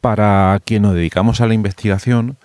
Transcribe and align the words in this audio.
Para 0.00 0.60
quien 0.64 0.82
nos 0.82 0.94
dedicamos 0.94 1.40
a 1.40 1.46
la 1.46 1.54
investigación, 1.54 2.38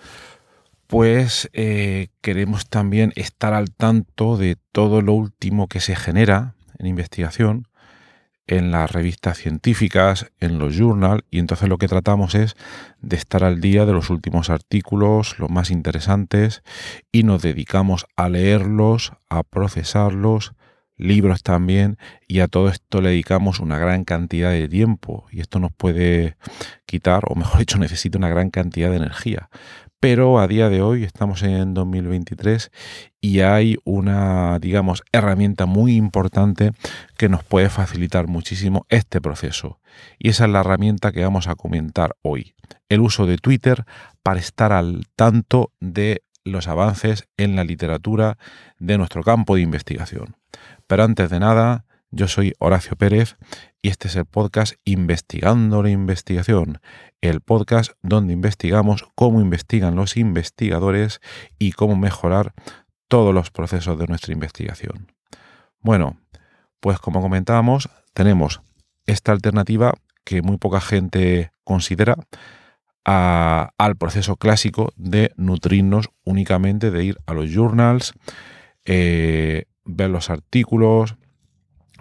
pues 0.86 1.48
eh, 1.52 2.08
queremos 2.20 2.68
también 2.68 3.12
estar 3.16 3.54
al 3.54 3.70
tanto 3.70 4.36
de 4.36 4.56
todo 4.72 5.02
lo 5.02 5.12
último 5.12 5.68
que 5.68 5.80
se 5.80 5.96
genera 5.96 6.54
en 6.78 6.86
investigación 6.86 7.68
en 8.46 8.70
las 8.70 8.90
revistas 8.90 9.38
científicas, 9.38 10.30
en 10.38 10.58
los 10.58 10.76
journals, 10.76 11.24
y 11.30 11.38
entonces 11.38 11.68
lo 11.68 11.78
que 11.78 11.88
tratamos 11.88 12.34
es 12.34 12.56
de 13.00 13.16
estar 13.16 13.42
al 13.42 13.60
día 13.60 13.86
de 13.86 13.92
los 13.92 14.10
últimos 14.10 14.50
artículos, 14.50 15.38
los 15.38 15.50
más 15.50 15.70
interesantes, 15.70 16.62
y 17.10 17.22
nos 17.22 17.42
dedicamos 17.42 18.06
a 18.16 18.28
leerlos, 18.28 19.12
a 19.30 19.42
procesarlos, 19.42 20.52
libros 20.96 21.42
también, 21.42 21.98
y 22.28 22.40
a 22.40 22.48
todo 22.48 22.68
esto 22.68 23.00
le 23.00 23.10
dedicamos 23.10 23.60
una 23.60 23.78
gran 23.78 24.04
cantidad 24.04 24.50
de 24.50 24.68
tiempo, 24.68 25.26
y 25.30 25.40
esto 25.40 25.58
nos 25.58 25.72
puede 25.72 26.36
quitar, 26.86 27.24
o 27.28 27.34
mejor 27.34 27.58
dicho, 27.60 27.78
necesita 27.78 28.18
una 28.18 28.28
gran 28.28 28.50
cantidad 28.50 28.90
de 28.90 28.96
energía 28.96 29.48
pero 30.04 30.38
a 30.38 30.46
día 30.46 30.68
de 30.68 30.82
hoy 30.82 31.02
estamos 31.02 31.42
en 31.42 31.72
2023 31.72 32.70
y 33.22 33.40
hay 33.40 33.78
una, 33.84 34.58
digamos, 34.58 35.02
herramienta 35.12 35.64
muy 35.64 35.96
importante 35.96 36.72
que 37.16 37.30
nos 37.30 37.42
puede 37.42 37.70
facilitar 37.70 38.26
muchísimo 38.26 38.84
este 38.90 39.22
proceso. 39.22 39.80
Y 40.18 40.28
esa 40.28 40.44
es 40.44 40.50
la 40.50 40.60
herramienta 40.60 41.10
que 41.10 41.24
vamos 41.24 41.48
a 41.48 41.54
comentar 41.54 42.16
hoy. 42.20 42.54
El 42.90 43.00
uso 43.00 43.24
de 43.24 43.38
Twitter 43.38 43.86
para 44.22 44.40
estar 44.40 44.72
al 44.72 45.06
tanto 45.16 45.72
de 45.80 46.22
los 46.44 46.68
avances 46.68 47.26
en 47.38 47.56
la 47.56 47.64
literatura 47.64 48.36
de 48.78 48.98
nuestro 48.98 49.22
campo 49.22 49.54
de 49.54 49.62
investigación. 49.62 50.36
Pero 50.86 51.04
antes 51.04 51.30
de 51.30 51.40
nada, 51.40 51.84
yo 52.10 52.28
soy 52.28 52.52
Horacio 52.58 52.96
Pérez 52.96 53.36
y 53.82 53.88
este 53.88 54.08
es 54.08 54.16
el 54.16 54.24
podcast 54.24 54.74
Investigando 54.84 55.82
la 55.82 55.90
Investigación, 55.90 56.80
el 57.20 57.40
podcast 57.40 57.92
donde 58.02 58.32
investigamos 58.32 59.04
cómo 59.14 59.40
investigan 59.40 59.96
los 59.96 60.16
investigadores 60.16 61.20
y 61.58 61.72
cómo 61.72 61.96
mejorar 61.96 62.54
todos 63.08 63.34
los 63.34 63.50
procesos 63.50 63.98
de 63.98 64.06
nuestra 64.06 64.32
investigación. 64.32 65.12
Bueno, 65.80 66.18
pues 66.80 66.98
como 66.98 67.20
comentábamos, 67.20 67.88
tenemos 68.12 68.60
esta 69.06 69.32
alternativa 69.32 69.94
que 70.24 70.42
muy 70.42 70.58
poca 70.58 70.80
gente 70.80 71.52
considera 71.64 72.16
al 73.04 73.96
proceso 73.98 74.36
clásico 74.36 74.92
de 74.96 75.32
nutrirnos 75.36 76.10
únicamente 76.24 76.90
de 76.90 77.04
ir 77.04 77.18
a 77.26 77.34
los 77.34 77.50
journals, 77.50 78.14
eh, 78.86 79.64
ver 79.84 80.10
los 80.10 80.30
artículos, 80.30 81.16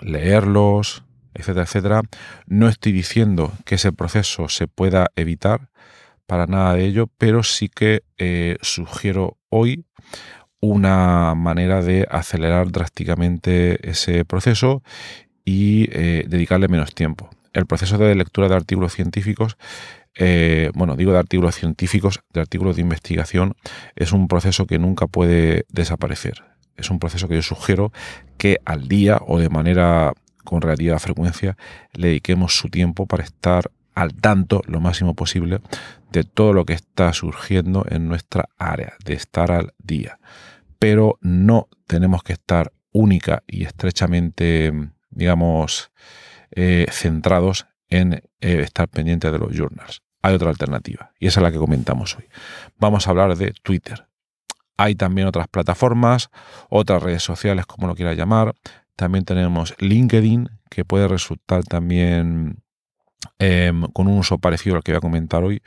leerlos, 0.01 1.03
etcétera, 1.33 1.63
etcétera. 1.63 2.01
No 2.45 2.67
estoy 2.67 2.91
diciendo 2.91 3.51
que 3.65 3.75
ese 3.75 3.91
proceso 3.91 4.49
se 4.49 4.67
pueda 4.67 5.07
evitar, 5.15 5.69
para 6.25 6.47
nada 6.47 6.73
de 6.73 6.85
ello, 6.85 7.07
pero 7.17 7.43
sí 7.43 7.69
que 7.69 8.03
eh, 8.17 8.57
sugiero 8.61 9.37
hoy 9.49 9.85
una 10.61 11.35
manera 11.35 11.81
de 11.81 12.07
acelerar 12.09 12.71
drásticamente 12.71 13.89
ese 13.89 14.23
proceso 14.23 14.81
y 15.43 15.89
eh, 15.91 16.23
dedicarle 16.27 16.69
menos 16.69 16.95
tiempo. 16.95 17.29
El 17.51 17.65
proceso 17.65 17.97
de 17.97 18.15
lectura 18.15 18.47
de 18.47 18.55
artículos 18.55 18.93
científicos 18.93 19.57
eh, 20.15 20.69
bueno, 20.75 20.95
digo 20.95 21.11
de 21.11 21.19
artículos 21.19 21.55
científicos, 21.55 22.19
de 22.31 22.41
artículos 22.41 22.75
de 22.75 22.83
investigación, 22.83 23.55
es 23.95 24.11
un 24.11 24.27
proceso 24.27 24.67
que 24.67 24.79
nunca 24.79 25.07
puede 25.07 25.65
desaparecer. 25.69 26.52
Es 26.77 26.89
un 26.89 26.99
proceso 26.99 27.27
que 27.27 27.35
yo 27.35 27.41
sugiero 27.41 27.91
que 28.37 28.57
al 28.65 28.87
día 28.87 29.19
o 29.25 29.39
de 29.39 29.49
manera 29.49 30.13
con 30.43 30.61
relativa 30.61 30.99
frecuencia 30.99 31.57
le 31.93 32.07
dediquemos 32.09 32.57
su 32.57 32.69
tiempo 32.69 33.05
para 33.05 33.23
estar 33.23 33.71
al 33.95 34.13
tanto 34.15 34.61
lo 34.65 34.79
máximo 34.79 35.13
posible 35.13 35.61
de 36.11 36.23
todo 36.23 36.53
lo 36.53 36.65
que 36.65 36.73
está 36.73 37.13
surgiendo 37.13 37.85
en 37.89 38.07
nuestra 38.07 38.49
área, 38.57 38.93
de 39.03 39.13
estar 39.13 39.51
al 39.51 39.73
día. 39.77 40.19
Pero 40.79 41.17
no 41.21 41.69
tenemos 41.87 42.23
que 42.23 42.33
estar 42.33 42.71
única 42.91 43.43
y 43.47 43.63
estrechamente, 43.63 44.71
digamos, 45.09 45.91
eh, 46.51 46.85
centrados 46.91 47.67
en 47.89 48.13
eh, 48.13 48.21
estar 48.41 48.87
pendientes 48.87 49.31
de 49.31 49.39
los 49.39 49.55
journals. 49.55 50.03
Hay 50.21 50.35
otra 50.35 50.49
alternativa 50.49 51.11
y 51.19 51.27
esa 51.27 51.39
es 51.39 51.43
la 51.43 51.51
que 51.51 51.57
comentamos 51.57 52.15
hoy. 52.15 52.25
Vamos 52.77 53.07
a 53.07 53.11
hablar 53.11 53.35
de 53.35 53.53
Twitter. 53.63 54.07
Hay 54.77 54.95
también 54.95 55.27
otras 55.27 55.47
plataformas, 55.47 56.29
otras 56.69 57.03
redes 57.03 57.23
sociales, 57.23 57.65
como 57.65 57.87
lo 57.87 57.95
quiera 57.95 58.13
llamar, 58.13 58.53
también 58.95 59.25
tenemos 59.25 59.75
LinkedIn, 59.79 60.49
que 60.69 60.85
puede 60.85 61.07
resultar 61.07 61.63
también 61.63 62.63
em, 63.39 63.83
con 63.93 64.07
un 64.07 64.19
uso 64.19 64.39
parecido 64.39 64.75
al 64.75 64.83
que 64.83 64.91
voy 64.91 64.97
a 64.97 65.01
comentar 65.01 65.43
hoy, 65.43 65.61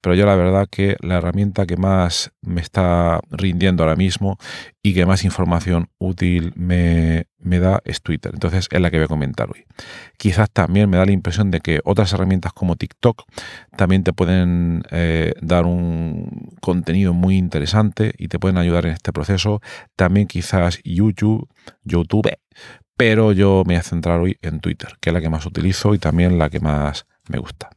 pero 0.00 0.14
yo 0.14 0.26
la 0.26 0.36
verdad 0.36 0.68
que 0.70 0.96
la 1.00 1.16
herramienta 1.16 1.66
que 1.66 1.76
más 1.76 2.32
me 2.40 2.60
está 2.60 3.20
rindiendo 3.30 3.82
ahora 3.82 3.96
mismo 3.96 4.38
y 4.82 4.94
que 4.94 5.06
más 5.06 5.24
información 5.24 5.88
útil 5.98 6.52
me, 6.56 7.26
da 7.42 7.80
es 7.84 8.02
Twitter. 8.02 8.32
Entonces 8.34 8.68
es 8.70 8.80
la 8.80 8.90
que 8.90 8.98
voy 8.98 9.04
a 9.04 9.08
comentar 9.08 9.48
hoy. 9.50 9.64
Quizás 10.16 10.50
también 10.50 10.88
me 10.88 10.96
da 10.96 11.06
la 11.06 11.12
impresión 11.12 11.50
de 11.50 11.60
que 11.60 11.80
otras 11.84 12.12
herramientas 12.12 12.52
como 12.52 12.76
TikTok 12.76 13.24
también 13.76 14.04
te 14.04 14.12
pueden 14.12 14.82
eh, 14.90 15.34
dar 15.40 15.66
un 15.66 16.50
contenido 16.60 17.12
muy 17.12 17.36
interesante 17.36 18.14
y 18.18 18.28
te 18.28 18.38
pueden 18.38 18.58
ayudar 18.58 18.86
en 18.86 18.92
este 18.92 19.12
proceso. 19.12 19.60
También 19.96 20.26
quizás 20.26 20.80
YouTube, 20.84 21.48
YouTube 21.84 22.30
pero 22.96 23.32
yo 23.32 23.64
me 23.66 23.74
voy 23.74 23.80
a 23.80 23.82
centrar 23.82 24.20
hoy 24.20 24.38
en 24.42 24.60
Twitter, 24.60 24.96
que 25.00 25.10
es 25.10 25.14
la 25.14 25.20
que 25.20 25.30
más 25.30 25.44
utilizo 25.44 25.94
y 25.94 25.98
también 25.98 26.38
la 26.38 26.50
que 26.50 26.60
más 26.60 27.06
me 27.28 27.38
gusta. 27.38 27.70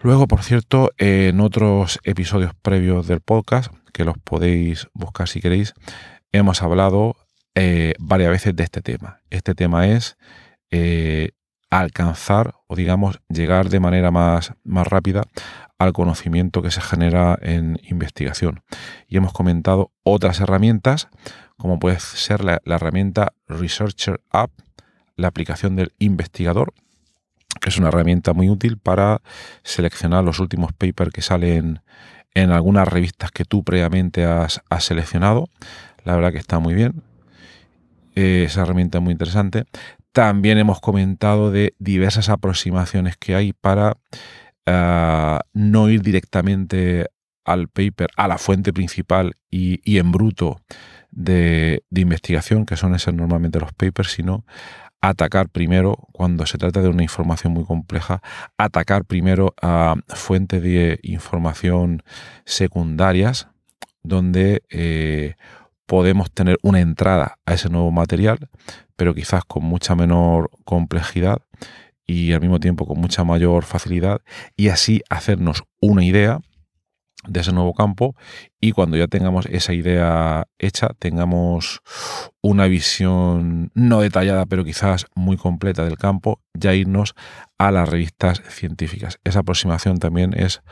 Luego, 0.00 0.28
por 0.28 0.42
cierto, 0.42 0.92
en 0.96 1.40
otros 1.40 1.98
episodios 2.04 2.52
previos 2.62 3.06
del 3.06 3.20
podcast, 3.20 3.72
que 3.92 4.04
los 4.04 4.16
podéis 4.16 4.88
buscar 4.94 5.28
si 5.28 5.40
queréis, 5.40 5.74
hemos 6.32 6.62
hablado 6.62 7.16
eh, 7.60 7.94
varias 7.98 8.30
veces 8.30 8.54
de 8.54 8.64
este 8.64 8.82
tema. 8.82 9.20
Este 9.30 9.54
tema 9.54 9.88
es 9.88 10.16
eh, 10.70 11.30
alcanzar 11.70 12.54
o 12.66 12.76
digamos 12.76 13.20
llegar 13.28 13.68
de 13.68 13.80
manera 13.80 14.10
más, 14.10 14.52
más 14.64 14.86
rápida 14.86 15.24
al 15.78 15.92
conocimiento 15.92 16.62
que 16.62 16.70
se 16.70 16.80
genera 16.80 17.38
en 17.42 17.80
investigación. 17.88 18.62
Y 19.06 19.16
hemos 19.16 19.32
comentado 19.32 19.92
otras 20.02 20.40
herramientas 20.40 21.08
como 21.58 21.80
puede 21.80 21.98
ser 21.98 22.44
la, 22.44 22.60
herramienta 22.64 23.34
Researcher 23.48 24.20
App, 24.30 24.52
la 25.16 25.28
aplicación 25.28 25.74
del 25.74 25.92
investigador, 25.98 26.72
que 27.60 27.68
es 27.68 27.78
una 27.78 27.88
herramienta 27.88 28.32
muy 28.32 28.48
útil 28.48 28.78
para 28.78 29.20
seleccionar 29.64 30.22
los 30.22 30.38
últimos 30.38 30.72
papers 30.72 31.12
que 31.12 31.20
salen 31.20 31.80
en 32.34 32.52
algunas 32.52 32.86
revistas 32.86 33.32
que 33.32 33.44
tú 33.44 33.64
previamente 33.64 34.24
has, 34.24 34.62
seleccionado. 34.78 35.48
La 36.04 36.14
verdad 36.14 36.30
que 36.30 36.38
está 36.38 36.60
muy 36.60 36.74
bien. 36.74 37.02
Esa 38.18 38.62
herramienta 38.62 39.00
muy 39.00 39.12
interesante. 39.12 39.64
También 40.12 40.58
hemos 40.58 40.80
comentado 40.80 41.50
de 41.50 41.74
diversas 41.78 42.28
aproximaciones 42.28 43.16
que 43.16 43.34
hay 43.34 43.52
para 43.52 43.96
ah, 44.66 45.40
no 45.52 45.88
ir 45.88 46.02
directamente 46.02 47.06
al 47.44 47.68
paper, 47.68 48.10
a 48.16 48.28
la 48.28 48.38
fuente 48.38 48.72
principal 48.72 49.34
y, 49.50 49.80
y 49.90 49.98
en 49.98 50.12
bruto 50.12 50.58
de, 51.10 51.82
investigación, 51.90 52.66
que 52.66 52.76
son 52.76 52.94
esos 52.94 53.14
normalmente 53.14 53.60
los 53.60 53.72
papers, 53.72 54.12
sino 54.12 54.44
atacar 55.00 55.48
primero, 55.48 55.96
cuando 56.12 56.44
se 56.46 56.58
trata 56.58 56.82
de 56.82 56.88
una 56.88 57.02
información 57.02 57.52
muy 57.52 57.64
compleja, 57.64 58.20
atacar 58.56 59.04
primero 59.04 59.54
a 59.62 59.94
fuentes 60.08 60.62
de 60.62 60.98
información 61.02 62.02
secundarias, 62.44 63.48
donde 64.02 64.62
eh, 64.70 65.34
podemos 65.88 66.30
tener 66.30 66.58
una 66.62 66.80
entrada 66.80 67.38
a 67.46 67.54
ese 67.54 67.70
nuevo 67.70 67.90
material, 67.90 68.50
pero 68.94 69.14
quizás 69.14 69.42
con 69.46 69.64
mucha 69.64 69.94
menor 69.94 70.50
complejidad 70.64 71.38
y 72.06 72.34
al 72.34 72.42
mismo 72.42 72.60
tiempo 72.60 72.86
con 72.86 73.00
mucha 73.00 73.24
mayor 73.24 73.64
facilidad, 73.64 74.20
y 74.54 74.68
así 74.68 75.02
hacernos 75.08 75.64
una 75.80 76.04
idea 76.04 76.40
de 77.26 77.40
ese 77.40 77.52
nuevo 77.52 77.72
campo. 77.72 78.14
Y 78.60 78.72
cuando 78.72 78.98
ya 78.98 79.06
tengamos 79.06 79.46
esa 79.46 79.72
idea 79.72 80.46
hecha, 80.58 80.88
tengamos 80.98 81.80
una 82.42 82.66
visión 82.66 83.70
no 83.74 84.00
detallada, 84.00 84.44
pero 84.44 84.64
quizás 84.64 85.06
muy 85.14 85.38
completa 85.38 85.84
del 85.84 85.96
campo, 85.96 86.42
ya 86.52 86.74
irnos 86.74 87.14
a 87.58 87.72
las 87.72 87.88
revistas 87.88 88.40
científicas. 88.48 89.18
Esa 89.24 89.40
aproximación 89.40 89.98
también 89.98 90.32
es 90.34 90.62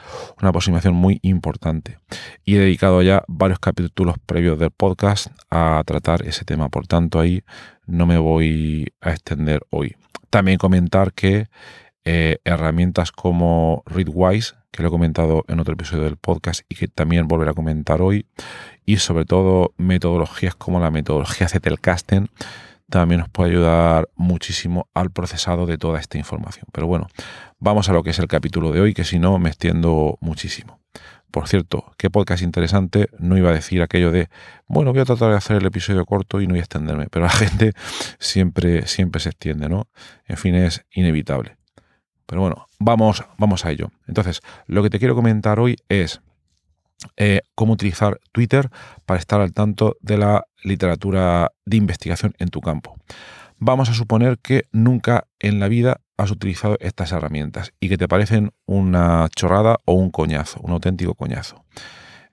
una 0.41 0.51
aproximación 0.51 0.95
muy 0.95 1.19
importante. 1.23 1.99
Y 2.45 2.57
he 2.57 2.61
dedicado 2.61 3.03
ya 3.03 3.25
varios 3.27 3.59
capítulos 3.59 4.17
previos 4.25 4.59
del 4.59 4.71
podcast 4.71 5.29
a 5.51 5.83
tratar 5.85 6.25
ese 6.27 6.45
tema, 6.45 6.69
por 6.69 6.87
tanto 6.87 7.19
ahí 7.19 7.43
no 7.87 8.07
me 8.07 8.19
voy 8.19 8.93
a 9.01 9.11
extender 9.11 9.63
hoy. 9.71 9.97
También 10.31 10.59
comentar 10.59 11.13
que 11.13 11.49
eh, 12.05 12.39
herramientas 12.45 13.11
como 13.11 13.83
Readwise, 13.87 14.55
que 14.71 14.83
lo 14.83 14.89
he 14.89 14.93
comentado 14.93 15.45
en 15.49 15.59
otro 15.59 15.75
episodio 15.75 16.05
del 16.05 16.17
podcast 16.17 16.63
y 16.69 16.77
que 16.77 16.87
también 16.87 17.27
volveré 17.27 17.51
a 17.51 17.55
comentar 17.55 18.01
hoy, 18.01 18.27
y 18.85 18.99
sobre 18.99 19.25
todo 19.25 19.75
metodologías 19.77 20.55
como 20.55 20.79
la 20.79 20.93
metodología 20.93 21.49
Zettelkasten, 21.49 22.29
también 22.89 23.21
nos 23.21 23.29
puede 23.29 23.51
ayudar 23.51 24.09
muchísimo 24.15 24.89
al 24.95 25.11
procesado 25.11 25.67
de 25.67 25.79
toda 25.79 25.99
esta 25.99 26.19
información. 26.19 26.67
Pero 26.73 26.87
bueno, 26.87 27.09
vamos 27.59 27.89
a 27.89 27.93
lo 27.93 28.03
que 28.03 28.11
es 28.11 28.19
el 28.19 28.29
capítulo 28.29 28.73
de 28.73 28.81
hoy, 28.81 28.95
que 28.95 29.05
si 29.05 29.19
no 29.19 29.39
me 29.39 29.49
extiendo 29.49 30.19
muchísimo. 30.21 30.81
Por 31.31 31.49
cierto, 31.49 31.93
qué 31.99 32.09
podcast 32.09 32.43
interesante. 32.43 33.11
No 33.19 33.37
iba 33.37 33.51
a 33.51 33.53
decir 33.53 33.83
aquello 33.83 34.11
de, 34.11 34.29
bueno, 34.69 34.93
voy 34.93 35.03
a 35.03 35.05
tratar 35.05 35.31
de 35.31 35.37
hacer 35.37 35.57
el 35.57 35.67
episodio 35.67 36.05
corto 36.07 36.41
y 36.41 36.47
no 36.47 36.53
voy 36.53 36.61
a 36.61 36.63
extenderme, 36.63 37.09
pero 37.11 37.27
la 37.27 37.31
gente 37.33 37.73
siempre, 38.19 38.87
siempre 38.87 39.21
se 39.21 39.31
extiende, 39.31 39.69
¿no? 39.69 39.89
En 40.27 40.37
fin, 40.37 40.55
es 40.55 40.87
inevitable. 40.93 41.57
Pero 42.27 42.41
bueno, 42.41 42.67
vamos, 42.79 43.25
vamos 43.39 43.65
a 43.65 43.71
ello. 43.71 43.91
Entonces, 44.07 44.41
lo 44.67 44.83
que 44.83 44.91
te 44.91 44.99
quiero 44.99 45.15
comentar 45.15 45.61
hoy 45.61 45.77
es 45.89 46.21
eh, 47.17 47.43
cómo 47.55 47.75
utilizar 47.75 48.19
Twitter 48.33 48.71
para 49.05 49.21
estar 49.21 49.41
al 49.41 49.53
tanto 49.53 49.97
de 50.01 50.19
la 50.19 50.47
literatura 50.67 51.53
de 51.65 51.77
investigación 51.77 52.35
en 52.39 52.49
tu 52.49 52.61
campo. 52.61 52.97
Vamos 53.59 53.89
a 53.89 53.95
suponer 53.95 54.39
que 54.39 54.65
nunca 54.73 55.27
en 55.39 55.61
la 55.61 55.69
vida 55.69 56.01
has 56.19 56.31
utilizado 56.31 56.77
estas 56.81 57.13
herramientas 57.13 57.73
y 57.81 57.89
que 57.89 57.97
te 57.97 58.09
parecen 58.09 58.51
una 58.67 59.29
chorrada 59.35 59.79
o 59.85 59.95
un 59.95 60.11
coñazo, 60.11 60.61
un 60.61 60.73
auténtico 60.73 61.15
coñazo. 61.15 61.65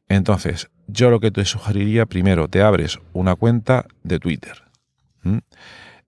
Entonces, 0.09 0.69
yo 0.87 1.09
lo 1.09 1.19
que 1.19 1.31
te 1.31 1.45
sugeriría 1.45 2.05
primero, 2.05 2.47
te 2.47 2.61
abres 2.61 2.99
una 3.13 3.35
cuenta 3.35 3.85
de 4.03 4.19
Twitter. 4.19 4.63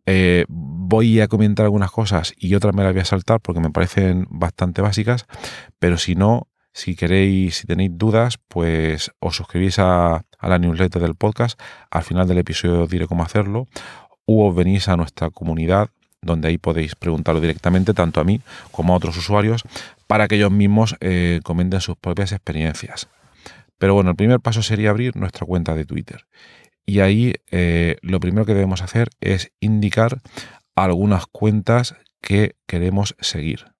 Eh, 0.05 0.45
voy 0.49 1.21
a 1.21 1.27
comentar 1.27 1.65
algunas 1.65 1.91
cosas 1.91 2.33
y 2.37 2.53
otras 2.55 2.75
me 2.75 2.83
las 2.83 2.93
voy 2.93 3.01
a 3.01 3.05
saltar 3.05 3.39
porque 3.39 3.61
me 3.61 3.71
parecen 3.71 4.27
bastante 4.29 4.81
básicas, 4.81 5.25
pero 5.79 5.97
si 5.97 6.15
no, 6.15 6.47
si 6.75 6.97
queréis, 6.97 7.55
si 7.55 7.67
tenéis 7.67 7.91
dudas, 7.93 8.37
pues 8.49 9.09
os 9.19 9.37
suscribís 9.37 9.79
a, 9.79 10.25
la 10.41 10.59
newsletter 10.59 11.01
del 11.01 11.15
podcast. 11.15 11.57
Al 11.89 12.03
final 12.03 12.27
del 12.27 12.39
episodio 12.39 12.83
os 12.83 12.89
diré 12.89 13.07
cómo 13.07 13.23
hacerlo. 13.23 13.69
O 14.25 14.49
os 14.49 14.53
venís 14.53 14.89
a 14.89 14.97
nuestra 14.97 15.29
comunidad 15.29 15.89
donde 16.21 16.49
ahí 16.49 16.57
podéis 16.57 16.95
preguntarlo 16.95 17.39
directamente 17.39 17.93
tanto 17.93 18.19
a 18.19 18.25
mí 18.25 18.41
como 18.71 18.93
a 18.93 18.97
otros 18.97 19.15
usuarios 19.15 19.63
para 20.07 20.27
que 20.27 20.35
ellos 20.35 20.51
mismos 20.51 20.97
eh, 20.99 21.39
comenten 21.43 21.79
sus 21.79 21.95
propias 21.95 22.33
experiencias. 22.33 23.07
Pero 23.77 23.93
bueno, 23.93 24.09
el 24.09 24.15
primer 24.17 24.41
paso 24.41 24.61
sería 24.61 24.89
abrir 24.89 25.15
nuestra 25.15 25.45
cuenta 25.45 25.75
de 25.75 25.85
Twitter. 25.85 26.25
Y 26.85 26.99
ahí 26.99 27.35
eh, 27.51 27.95
lo 28.01 28.19
primero 28.19 28.45
que 28.45 28.53
debemos 28.53 28.81
hacer 28.81 29.09
es 29.21 29.51
indicar 29.61 30.21
algunas 30.75 31.25
cuentas 31.27 31.95
que 32.19 32.55
queremos 32.67 33.15
seguir. 33.21 33.74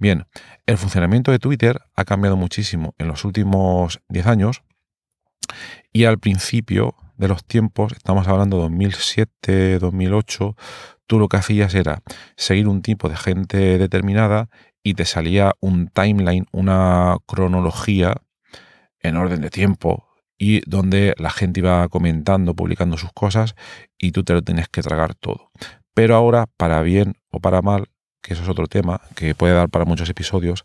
Bien, 0.00 0.24
el 0.64 0.78
funcionamiento 0.78 1.30
de 1.30 1.38
Twitter 1.38 1.82
ha 1.94 2.06
cambiado 2.06 2.34
muchísimo 2.34 2.94
en 2.96 3.06
los 3.06 3.26
últimos 3.26 4.00
10 4.08 4.26
años 4.28 4.62
y 5.92 6.04
al 6.04 6.18
principio 6.18 6.94
de 7.18 7.28
los 7.28 7.44
tiempos, 7.44 7.92
estamos 7.92 8.26
hablando 8.26 8.56
de 8.56 8.62
2007, 8.62 9.78
2008, 9.78 10.56
tú 11.06 11.18
lo 11.18 11.28
que 11.28 11.36
hacías 11.36 11.74
era 11.74 12.02
seguir 12.34 12.66
un 12.66 12.80
tipo 12.80 13.10
de 13.10 13.16
gente 13.18 13.76
determinada 13.76 14.48
y 14.82 14.94
te 14.94 15.04
salía 15.04 15.52
un 15.60 15.88
timeline, 15.88 16.46
una 16.50 17.18
cronología 17.26 18.22
en 19.00 19.18
orden 19.18 19.42
de 19.42 19.50
tiempo 19.50 20.08
y 20.38 20.62
donde 20.64 21.12
la 21.18 21.28
gente 21.28 21.60
iba 21.60 21.86
comentando, 21.88 22.54
publicando 22.54 22.96
sus 22.96 23.12
cosas 23.12 23.54
y 23.98 24.12
tú 24.12 24.24
te 24.24 24.32
lo 24.32 24.40
tenías 24.40 24.70
que 24.70 24.80
tragar 24.80 25.14
todo. 25.14 25.50
Pero 25.92 26.16
ahora, 26.16 26.46
para 26.56 26.80
bien 26.80 27.18
o 27.30 27.40
para 27.40 27.60
mal, 27.60 27.90
que 28.22 28.34
eso 28.34 28.42
es 28.42 28.48
otro 28.48 28.66
tema 28.66 29.00
que 29.14 29.34
puede 29.34 29.54
dar 29.54 29.68
para 29.68 29.84
muchos 29.84 30.08
episodios, 30.08 30.64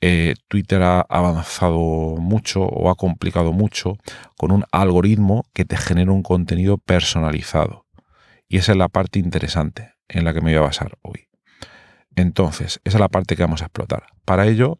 eh, 0.00 0.34
Twitter 0.46 0.82
ha 0.82 1.00
avanzado 1.00 2.16
mucho 2.18 2.62
o 2.62 2.90
ha 2.90 2.94
complicado 2.94 3.52
mucho 3.52 3.98
con 4.36 4.52
un 4.52 4.64
algoritmo 4.70 5.44
que 5.52 5.64
te 5.64 5.76
genera 5.76 6.12
un 6.12 6.22
contenido 6.22 6.78
personalizado. 6.78 7.86
Y 8.48 8.58
esa 8.58 8.72
es 8.72 8.78
la 8.78 8.88
parte 8.88 9.18
interesante 9.18 9.94
en 10.08 10.24
la 10.24 10.32
que 10.32 10.40
me 10.40 10.52
voy 10.52 10.58
a 10.58 10.66
basar 10.66 10.96
hoy. 11.02 11.28
Entonces, 12.14 12.80
esa 12.84 12.96
es 12.96 13.00
la 13.00 13.08
parte 13.08 13.36
que 13.36 13.42
vamos 13.42 13.62
a 13.62 13.66
explotar. 13.66 14.04
Para 14.24 14.46
ello, 14.46 14.78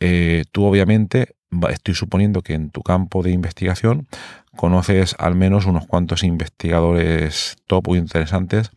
eh, 0.00 0.44
tú 0.52 0.64
obviamente, 0.64 1.36
estoy 1.70 1.94
suponiendo 1.94 2.42
que 2.42 2.54
en 2.54 2.70
tu 2.70 2.82
campo 2.82 3.22
de 3.22 3.30
investigación 3.30 4.08
conoces 4.56 5.14
al 5.18 5.34
menos 5.34 5.66
unos 5.66 5.86
cuantos 5.86 6.22
investigadores 6.24 7.56
top 7.66 7.88
o 7.88 7.96
interesantes 7.96 8.70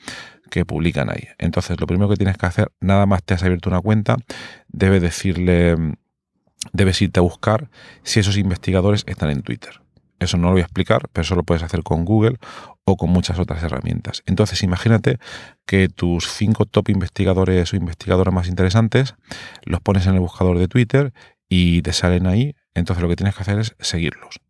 que 0.49 0.65
publican 0.65 1.09
ahí. 1.09 1.27
Entonces, 1.37 1.79
lo 1.79 1.87
primero 1.87 2.09
que 2.09 2.15
tienes 2.15 2.37
que 2.37 2.45
hacer, 2.45 2.71
nada 2.79 3.05
más 3.05 3.23
te 3.23 3.33
has 3.33 3.43
abierto 3.43 3.69
una 3.69 3.81
cuenta, 3.81 4.17
debes 4.67 5.01
decirle, 5.01 5.75
debes 6.73 7.01
irte 7.01 7.19
a 7.19 7.23
buscar 7.23 7.69
si 8.03 8.19
esos 8.19 8.37
investigadores 8.37 9.03
están 9.07 9.29
en 9.29 9.41
Twitter. 9.41 9.81
Eso 10.19 10.37
no 10.37 10.47
lo 10.47 10.51
voy 10.53 10.61
a 10.61 10.65
explicar, 10.65 11.07
pero 11.13 11.23
eso 11.23 11.35
lo 11.35 11.43
puedes 11.43 11.63
hacer 11.63 11.81
con 11.81 12.03
Google 12.03 12.37
o 12.83 12.97
con 12.97 13.09
muchas 13.09 13.39
otras 13.39 13.63
herramientas. 13.63 14.21
Entonces, 14.25 14.61
imagínate 14.63 15.17
que 15.65 15.87
tus 15.87 16.27
cinco 16.27 16.65
top 16.65 16.89
investigadores 16.89 17.71
o 17.71 17.77
investigadoras 17.77 18.33
más 18.33 18.47
interesantes 18.47 19.15
los 19.63 19.79
pones 19.79 20.07
en 20.07 20.15
el 20.15 20.19
buscador 20.19 20.59
de 20.59 20.67
Twitter 20.67 21.13
y 21.47 21.81
te 21.83 21.93
salen 21.93 22.27
ahí. 22.27 22.55
Entonces, 22.73 23.01
lo 23.01 23.07
que 23.07 23.15
tienes 23.15 23.35
que 23.35 23.43
hacer 23.43 23.59
es 23.59 23.75
seguirlos. 23.79 24.41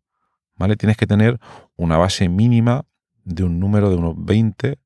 ¿Vale? 0.56 0.76
Tienes 0.76 0.96
que 0.96 1.06
tener 1.06 1.38
una 1.76 1.96
base 1.96 2.28
mínima 2.28 2.84
de 3.24 3.44
un 3.44 3.60
número 3.60 3.90
de 3.90 3.96
unos 3.96 4.14
20 4.16 4.78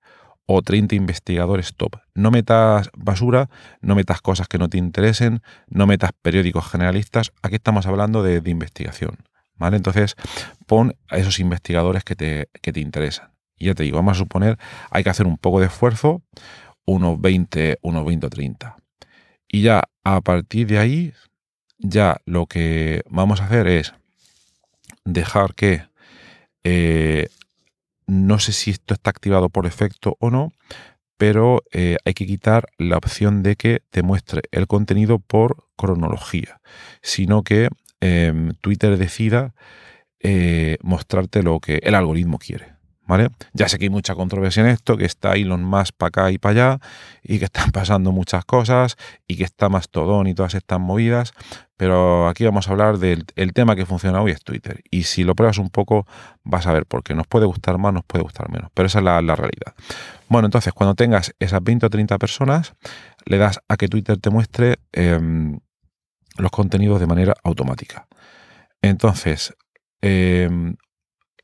o 0.46 0.62
30 0.62 0.94
investigadores 0.94 1.74
top. 1.74 1.96
No 2.14 2.30
metas 2.30 2.90
basura, 2.96 3.48
no 3.80 3.94
metas 3.94 4.20
cosas 4.20 4.48
que 4.48 4.58
no 4.58 4.68
te 4.68 4.78
interesen, 4.78 5.42
no 5.68 5.86
metas 5.86 6.10
periódicos 6.20 6.66
generalistas. 6.70 7.32
Aquí 7.42 7.56
estamos 7.56 7.86
hablando 7.86 8.22
de 8.22 8.50
investigación. 8.50 9.16
¿vale? 9.56 9.76
Entonces, 9.76 10.16
pon 10.66 10.96
a 11.08 11.18
esos 11.18 11.38
investigadores 11.38 12.04
que 12.04 12.16
te, 12.16 12.48
te 12.60 12.80
interesan. 12.80 13.30
Y 13.56 13.66
ya 13.66 13.74
te 13.74 13.84
digo, 13.84 13.96
vamos 13.96 14.16
a 14.16 14.18
suponer, 14.18 14.58
hay 14.90 15.04
que 15.04 15.10
hacer 15.10 15.26
un 15.26 15.38
poco 15.38 15.60
de 15.60 15.66
esfuerzo, 15.66 16.22
unos 16.84 17.20
20, 17.20 17.78
unos 17.82 18.04
20 18.04 18.26
o 18.26 18.30
30. 18.30 18.76
Y 19.48 19.62
ya 19.62 19.84
a 20.02 20.20
partir 20.20 20.66
de 20.66 20.78
ahí, 20.78 21.12
ya 21.78 22.16
lo 22.26 22.46
que 22.46 23.02
vamos 23.08 23.40
a 23.40 23.46
hacer 23.46 23.68
es 23.68 23.94
dejar 25.04 25.54
que, 25.54 25.84
eh, 26.64 27.28
no 28.06 28.38
sé 28.38 28.52
si 28.52 28.70
esto 28.70 28.94
está 28.94 29.10
activado 29.10 29.48
por 29.48 29.66
efecto 29.66 30.16
o 30.20 30.30
no, 30.30 30.52
pero 31.16 31.62
eh, 31.72 31.96
hay 32.04 32.14
que 32.14 32.26
quitar 32.26 32.66
la 32.78 32.96
opción 32.96 33.42
de 33.42 33.56
que 33.56 33.82
te 33.90 34.02
muestre 34.02 34.42
el 34.50 34.66
contenido 34.66 35.18
por 35.18 35.68
cronología, 35.76 36.60
sino 37.02 37.42
que 37.42 37.68
Em, 38.06 38.52
Twitter 38.60 38.98
decida 38.98 39.54
eh, 40.20 40.76
mostrarte 40.82 41.42
lo 41.42 41.58
que 41.58 41.80
el 41.82 41.94
algoritmo 41.94 42.38
quiere. 42.38 42.73
¿Vale? 43.06 43.28
Ya 43.52 43.68
sé 43.68 43.78
que 43.78 43.84
hay 43.84 43.90
mucha 43.90 44.14
controversia 44.14 44.62
en 44.62 44.68
esto, 44.68 44.96
que 44.96 45.04
está 45.04 45.34
Elon 45.34 45.62
Musk 45.62 45.94
para 45.96 46.08
acá 46.08 46.30
y 46.30 46.38
para 46.38 46.52
allá, 46.52 46.78
y 47.22 47.38
que 47.38 47.44
están 47.44 47.70
pasando 47.72 48.12
muchas 48.12 48.44
cosas, 48.44 48.96
y 49.28 49.36
que 49.36 49.44
está 49.44 49.68
Mastodon 49.68 50.26
y 50.26 50.34
todas 50.34 50.54
estas 50.54 50.80
movidas, 50.80 51.34
pero 51.76 52.28
aquí 52.28 52.44
vamos 52.44 52.68
a 52.68 52.70
hablar 52.70 52.98
del 52.98 53.24
tema 53.52 53.74
que 53.74 53.84
funciona 53.84 54.22
hoy 54.22 54.30
es 54.30 54.42
Twitter. 54.42 54.82
Y 54.90 55.04
si 55.04 55.24
lo 55.24 55.34
pruebas 55.34 55.58
un 55.58 55.70
poco, 55.70 56.06
vas 56.44 56.66
a 56.66 56.72
ver 56.72 56.86
por 56.86 57.02
qué. 57.02 57.14
Nos 57.14 57.26
puede 57.26 57.46
gustar 57.46 57.78
más, 57.78 57.92
nos 57.92 58.04
puede 58.04 58.22
gustar 58.22 58.48
menos, 58.48 58.70
pero 58.74 58.86
esa 58.86 59.00
es 59.00 59.04
la, 59.04 59.20
realidad. 59.20 59.74
Bueno, 60.28 60.46
entonces, 60.46 60.72
cuando 60.72 60.94
tengas 60.94 61.34
esas 61.40 61.62
20 61.62 61.86
o 61.86 61.90
30 61.90 62.18
personas, 62.18 62.74
le 63.26 63.38
das 63.38 63.60
a 63.68 63.76
que 63.76 63.88
Twitter 63.88 64.18
te 64.18 64.30
muestre 64.30 64.76
em, 64.92 65.58
los 66.36 66.50
contenidos 66.52 67.00
de 67.00 67.06
manera 67.06 67.34
automática. 67.42 68.06
Entonces, 68.80 69.54
em, 70.00 70.76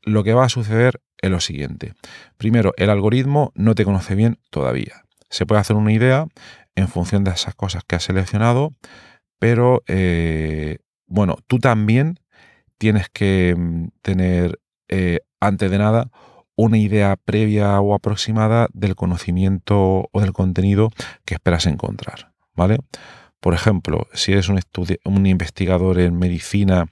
lo 0.03 0.23
que 0.23 0.33
va 0.33 0.45
a 0.45 0.49
suceder 0.49 1.01
es 1.21 1.29
lo 1.29 1.39
siguiente. 1.39 1.93
Primero, 2.37 2.73
el 2.77 2.89
algoritmo 2.89 3.51
no 3.55 3.75
te 3.75 3.85
conoce 3.85 4.15
bien 4.15 4.39
todavía. 4.49 5.03
Se 5.29 5.45
puede 5.45 5.61
hacer 5.61 5.75
una 5.75 5.93
idea 5.93 6.27
en 6.75 6.87
función 6.87 7.23
de 7.23 7.31
esas 7.31 7.55
cosas 7.55 7.83
que 7.87 7.95
has 7.95 8.03
seleccionado, 8.03 8.73
pero 9.39 9.83
eh, 9.87 10.79
bueno, 11.07 11.37
tú 11.47 11.59
también 11.59 12.19
tienes 12.77 13.09
que 13.09 13.55
mm, 13.57 13.87
tener, 14.01 14.59
eh, 14.87 15.19
antes 15.39 15.69
de 15.69 15.77
nada, 15.77 16.09
una 16.55 16.77
idea 16.77 17.15
previa 17.15 17.79
o 17.79 17.93
aproximada 17.93 18.67
del 18.73 18.95
conocimiento 18.95 20.09
o 20.11 20.21
del 20.21 20.33
contenido 20.33 20.89
que 21.25 21.33
esperas 21.33 21.65
encontrar, 21.65 22.33
¿vale? 22.55 22.77
Por 23.41 23.55
ejemplo, 23.55 24.07
si 24.13 24.33
eres 24.33 24.49
un, 24.49 25.25
investigador 25.25 25.99
en 25.99 26.17
medicina 26.17 26.85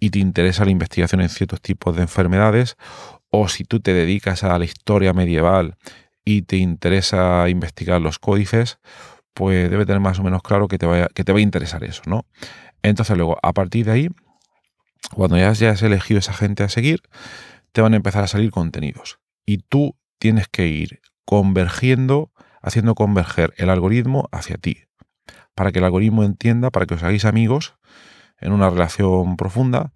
y 0.00 0.10
te 0.10 0.18
interesa 0.18 0.64
la 0.64 0.72
investigación 0.72 1.20
en 1.20 1.28
ciertos 1.28 1.60
tipos 1.62 1.94
de 1.94 2.02
enfermedades, 2.02 2.76
o 3.30 3.48
si 3.48 3.62
tú 3.62 3.78
te 3.78 3.94
dedicas 3.94 4.42
a 4.42 4.58
la 4.58 4.64
historia 4.64 5.12
medieval 5.12 5.76
y 6.24 6.42
te 6.42 6.56
interesa 6.56 7.48
investigar 7.48 8.00
los 8.00 8.18
códices, 8.18 8.80
pues 9.32 9.70
debe 9.70 9.86
tener 9.86 10.00
más 10.00 10.18
o 10.18 10.24
menos 10.24 10.42
claro 10.42 10.66
que 10.66 10.76
te, 10.76 10.86
va 10.86 11.06
a 11.06 11.40
interesar 11.40 11.84
eso, 11.84 12.02
¿no? 12.06 12.26
Entonces 12.82 13.16
luego, 13.16 13.38
a 13.40 13.52
partir 13.52 13.86
de 13.86 13.92
ahí, 13.92 14.08
cuando 15.14 15.38
ya 15.38 15.50
hayas 15.50 15.82
elegido 15.82 16.18
esa 16.18 16.32
gente 16.32 16.64
a 16.64 16.68
seguir, 16.68 17.00
te 17.70 17.80
van 17.80 17.92
a 17.92 17.96
empezar 17.96 18.24
a 18.24 18.26
salir 18.26 18.50
contenidos. 18.50 19.20
Y 19.46 19.58
tú 19.58 19.96
tienes 20.18 20.48
que 20.48 20.66
ir 20.66 21.00
convergiendo, 21.24 22.32
haciendo 22.60 22.96
converger 22.96 23.54
el 23.56 23.70
algoritmo 23.70 24.28
hacia 24.32 24.56
ti 24.56 24.78
para 25.54 25.72
que 25.72 25.78
el 25.78 25.84
algoritmo 25.84 26.24
entienda, 26.24 26.70
para 26.70 26.86
que 26.86 26.94
os 26.94 27.02
hagáis 27.02 27.24
amigos 27.24 27.74
en 28.40 28.52
una 28.52 28.70
relación 28.70 29.36
profunda 29.36 29.92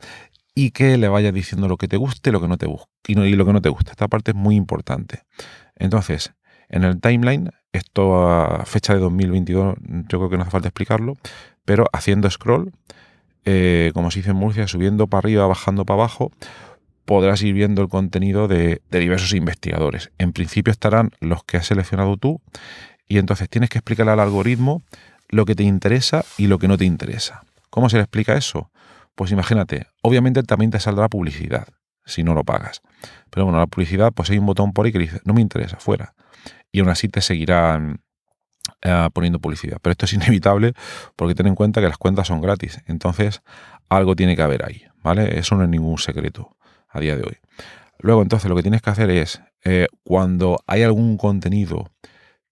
y 0.54 0.70
que 0.70 0.96
le 0.96 1.08
vaya 1.08 1.32
diciendo 1.32 1.68
lo 1.68 1.76
que 1.76 1.88
te 1.88 1.96
guste 1.96 2.32
lo 2.32 2.40
que 2.40 2.48
no 2.48 2.56
te 2.56 2.66
y, 3.06 3.18
y 3.18 3.32
lo 3.34 3.44
que 3.44 3.52
no 3.52 3.60
te 3.60 3.68
gusta. 3.68 3.92
Esta 3.92 4.08
parte 4.08 4.30
es 4.30 4.36
muy 4.36 4.56
importante. 4.56 5.22
Entonces, 5.75 6.32
en 6.68 6.84
el 6.84 7.00
timeline, 7.00 7.50
esto 7.72 8.28
a 8.28 8.64
fecha 8.64 8.94
de 8.94 9.00
2022, 9.00 9.76
yo 10.08 10.18
creo 10.18 10.30
que 10.30 10.36
no 10.36 10.42
hace 10.42 10.50
falta 10.50 10.68
explicarlo, 10.68 11.16
pero 11.64 11.86
haciendo 11.92 12.30
scroll, 12.30 12.72
eh, 13.44 13.90
como 13.94 14.10
se 14.10 14.20
dice 14.20 14.30
en 14.30 14.36
Murcia, 14.36 14.66
subiendo 14.66 15.06
para 15.06 15.20
arriba, 15.20 15.46
bajando 15.46 15.84
para 15.84 16.00
abajo, 16.00 16.32
podrás 17.04 17.40
ir 17.42 17.54
viendo 17.54 17.80
el 17.80 17.88
contenido 17.88 18.48
de, 18.48 18.82
diversos 18.90 19.32
investigadores. 19.32 20.10
En 20.18 20.32
principio 20.32 20.72
estarán 20.72 21.10
los 21.20 21.44
que 21.44 21.56
has 21.56 21.66
seleccionado 21.66 22.16
tú 22.16 22.42
y 23.06 23.18
entonces 23.18 23.48
tienes 23.48 23.70
que 23.70 23.78
explicarle 23.78 24.12
al 24.12 24.20
algoritmo 24.20 24.82
lo 25.28 25.45
que 25.45 25.54
te 25.54 25.62
interesa 25.62 26.25
y 26.37 26.47
lo 26.47 26.59
que 26.59 26.68
no 26.68 26.76
te 26.76 26.85
interesa. 26.85 27.42
¿Cómo 27.71 27.88
se 27.88 27.97
le 27.97 28.02
explica 28.02 28.37
eso? 28.37 28.71
Pues 29.14 29.33
imagínate, 29.33 29.87
obviamente 30.02 30.42
también 30.42 30.71
te 30.71 30.80
saldrá 30.80 31.09
publicidad 31.09 31.68
si 32.04 32.23
no 32.23 32.35
lo 32.35 32.45
pagas. 32.45 32.83
Pero 33.30 33.45
bueno, 33.45 33.59
la 33.59 33.66
publicidad, 33.66 34.12
pues 34.12 34.30
hay 34.30 34.38
un 34.38 34.47
botón 34.47 34.73
por 34.73 34.87
ahí 34.87 34.92
que 34.92 34.99
dice, 34.99 35.21
no 35.25 35.35
me 35.35 35.40
interesa, 35.40 35.76
fuera. 35.78 36.14
Y 36.73 36.80
aún 36.80 36.88
así 36.88 37.09
te 37.09 37.21
seguirán 37.21 38.00
eh, 38.83 39.09
poniendo 39.12 39.40
publicidad. 39.40 39.78
Pero 39.83 39.92
esto 39.92 40.06
es 40.06 40.12
inevitable 40.14 40.73
porque 41.16 41.35
ten 41.35 41.47
en 41.47 41.54
cuenta 41.54 41.80
que 41.80 41.88
las 41.88 41.99
cuentas 41.99 42.28
son 42.28 42.40
gratis. 42.40 42.80
Entonces, 42.87 43.42
algo 43.88 44.16
tiene 44.16 44.37
que 44.37 44.42
haber 44.42 44.64
ahí, 44.64 44.85
¿vale? 45.02 45.38
Eso 45.38 45.56
no 45.56 45.64
es 45.64 45.68
ningún 45.68 45.99
secreto 45.99 46.56
a 46.88 47.00
día 47.00 47.16
de 47.16 47.23
hoy. 47.23 47.38
Luego, 47.99 48.23
entonces, 48.23 48.49
lo 48.49 48.56
que 48.56 48.62
tienes 48.62 48.83
que 48.83 48.90
hacer 48.90 49.11
es, 49.11 49.40
eh, 49.64 49.88
cuando 50.04 50.62
hay 50.66 50.83
algún 50.83 51.16
contenido 51.16 51.90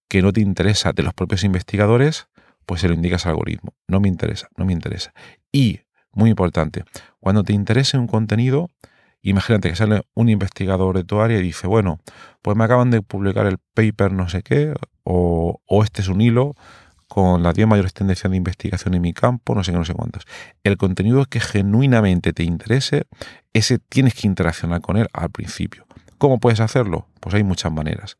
que 0.08 0.22
no 0.22 0.32
te 0.32 0.40
interesa 0.40 0.92
de 0.92 1.02
los 1.02 1.14
propios 1.14 1.44
investigadores, 1.44 2.28
pues 2.66 2.80
se 2.80 2.88
lo 2.88 2.94
indicas 2.94 3.26
al 3.26 3.30
algoritmo. 3.32 3.74
No 3.88 4.00
me 4.00 4.08
interesa, 4.08 4.48
no 4.56 4.64
me 4.64 4.72
interesa. 4.72 5.12
Y, 5.52 5.80
muy 6.12 6.30
importante, 6.30 6.84
cuando 7.20 7.42
te 7.42 7.52
interese 7.52 7.98
un 7.98 8.06
contenido, 8.06 8.70
imagínate 9.22 9.70
que 9.70 9.76
sale 9.76 10.02
un 10.14 10.28
investigador 10.28 10.96
de 10.96 11.04
tu 11.04 11.20
área 11.20 11.38
y 11.38 11.42
dice, 11.42 11.66
bueno, 11.66 12.00
pues 12.42 12.56
me 12.56 12.64
acaban 12.64 12.90
de 12.90 13.02
publicar 13.02 13.46
el 13.46 13.58
paper 13.74 14.12
no 14.12 14.28
sé 14.28 14.42
qué, 14.42 14.74
o, 15.02 15.60
este 15.82 16.02
es 16.02 16.08
un 16.08 16.20
hilo 16.20 16.54
con 17.08 17.42
las 17.42 17.54
10 17.54 17.68
mayores 17.68 17.94
tendencias 17.94 18.30
de 18.30 18.36
investigación 18.36 18.94
en 18.94 19.02
mi 19.02 19.12
campo, 19.12 19.54
no 19.54 19.62
sé 19.62 19.72
qué, 19.72 19.78
no 19.78 19.84
sé 19.84 19.94
cuántos. 19.94 20.24
El 20.62 20.76
contenido 20.76 21.24
que 21.26 21.40
genuinamente 21.40 22.32
te 22.32 22.42
interese, 22.42 23.06
ese 23.52 23.78
tienes 23.78 24.14
que 24.14 24.26
interaccionar 24.26 24.80
con 24.80 24.96
él 24.96 25.08
al 25.12 25.30
principio. 25.30 25.86
¿Cómo 26.18 26.38
puedes 26.38 26.60
hacerlo? 26.60 27.06
Pues 27.20 27.34
hay 27.34 27.44
muchas 27.44 27.72
maneras. 27.72 28.16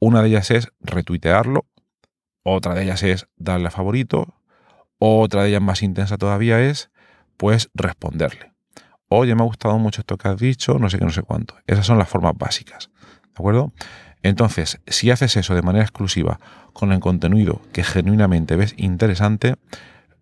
Una 0.00 0.22
de 0.22 0.28
ellas 0.28 0.50
es 0.50 0.68
retuitearlo, 0.80 1.66
otra 2.42 2.74
de 2.74 2.84
ellas 2.84 3.02
es 3.02 3.28
darle 3.36 3.68
a 3.68 3.70
favorito, 3.70 4.34
otra 4.98 5.42
de 5.42 5.50
ellas 5.50 5.62
más 5.62 5.82
intensa 5.82 6.18
todavía 6.18 6.60
es 6.60 6.90
pues 7.36 7.70
responderle. 7.74 8.52
Oye, 9.08 9.34
me 9.34 9.42
ha 9.42 9.46
gustado 9.46 9.78
mucho 9.78 10.00
esto 10.00 10.16
que 10.16 10.28
has 10.28 10.38
dicho, 10.38 10.78
no 10.78 10.88
sé 10.88 10.98
qué, 10.98 11.04
no 11.04 11.10
sé 11.10 11.22
cuánto. 11.22 11.56
Esas 11.66 11.86
son 11.86 11.98
las 11.98 12.08
formas 12.08 12.32
básicas. 12.36 12.90
¿De 13.24 13.34
acuerdo? 13.34 13.72
Entonces, 14.22 14.80
si 14.86 15.10
haces 15.10 15.36
eso 15.36 15.54
de 15.54 15.62
manera 15.62 15.84
exclusiva 15.84 16.38
con 16.72 16.92
el 16.92 17.00
contenido 17.00 17.60
que 17.72 17.84
genuinamente 17.84 18.56
ves 18.56 18.74
interesante, 18.76 19.56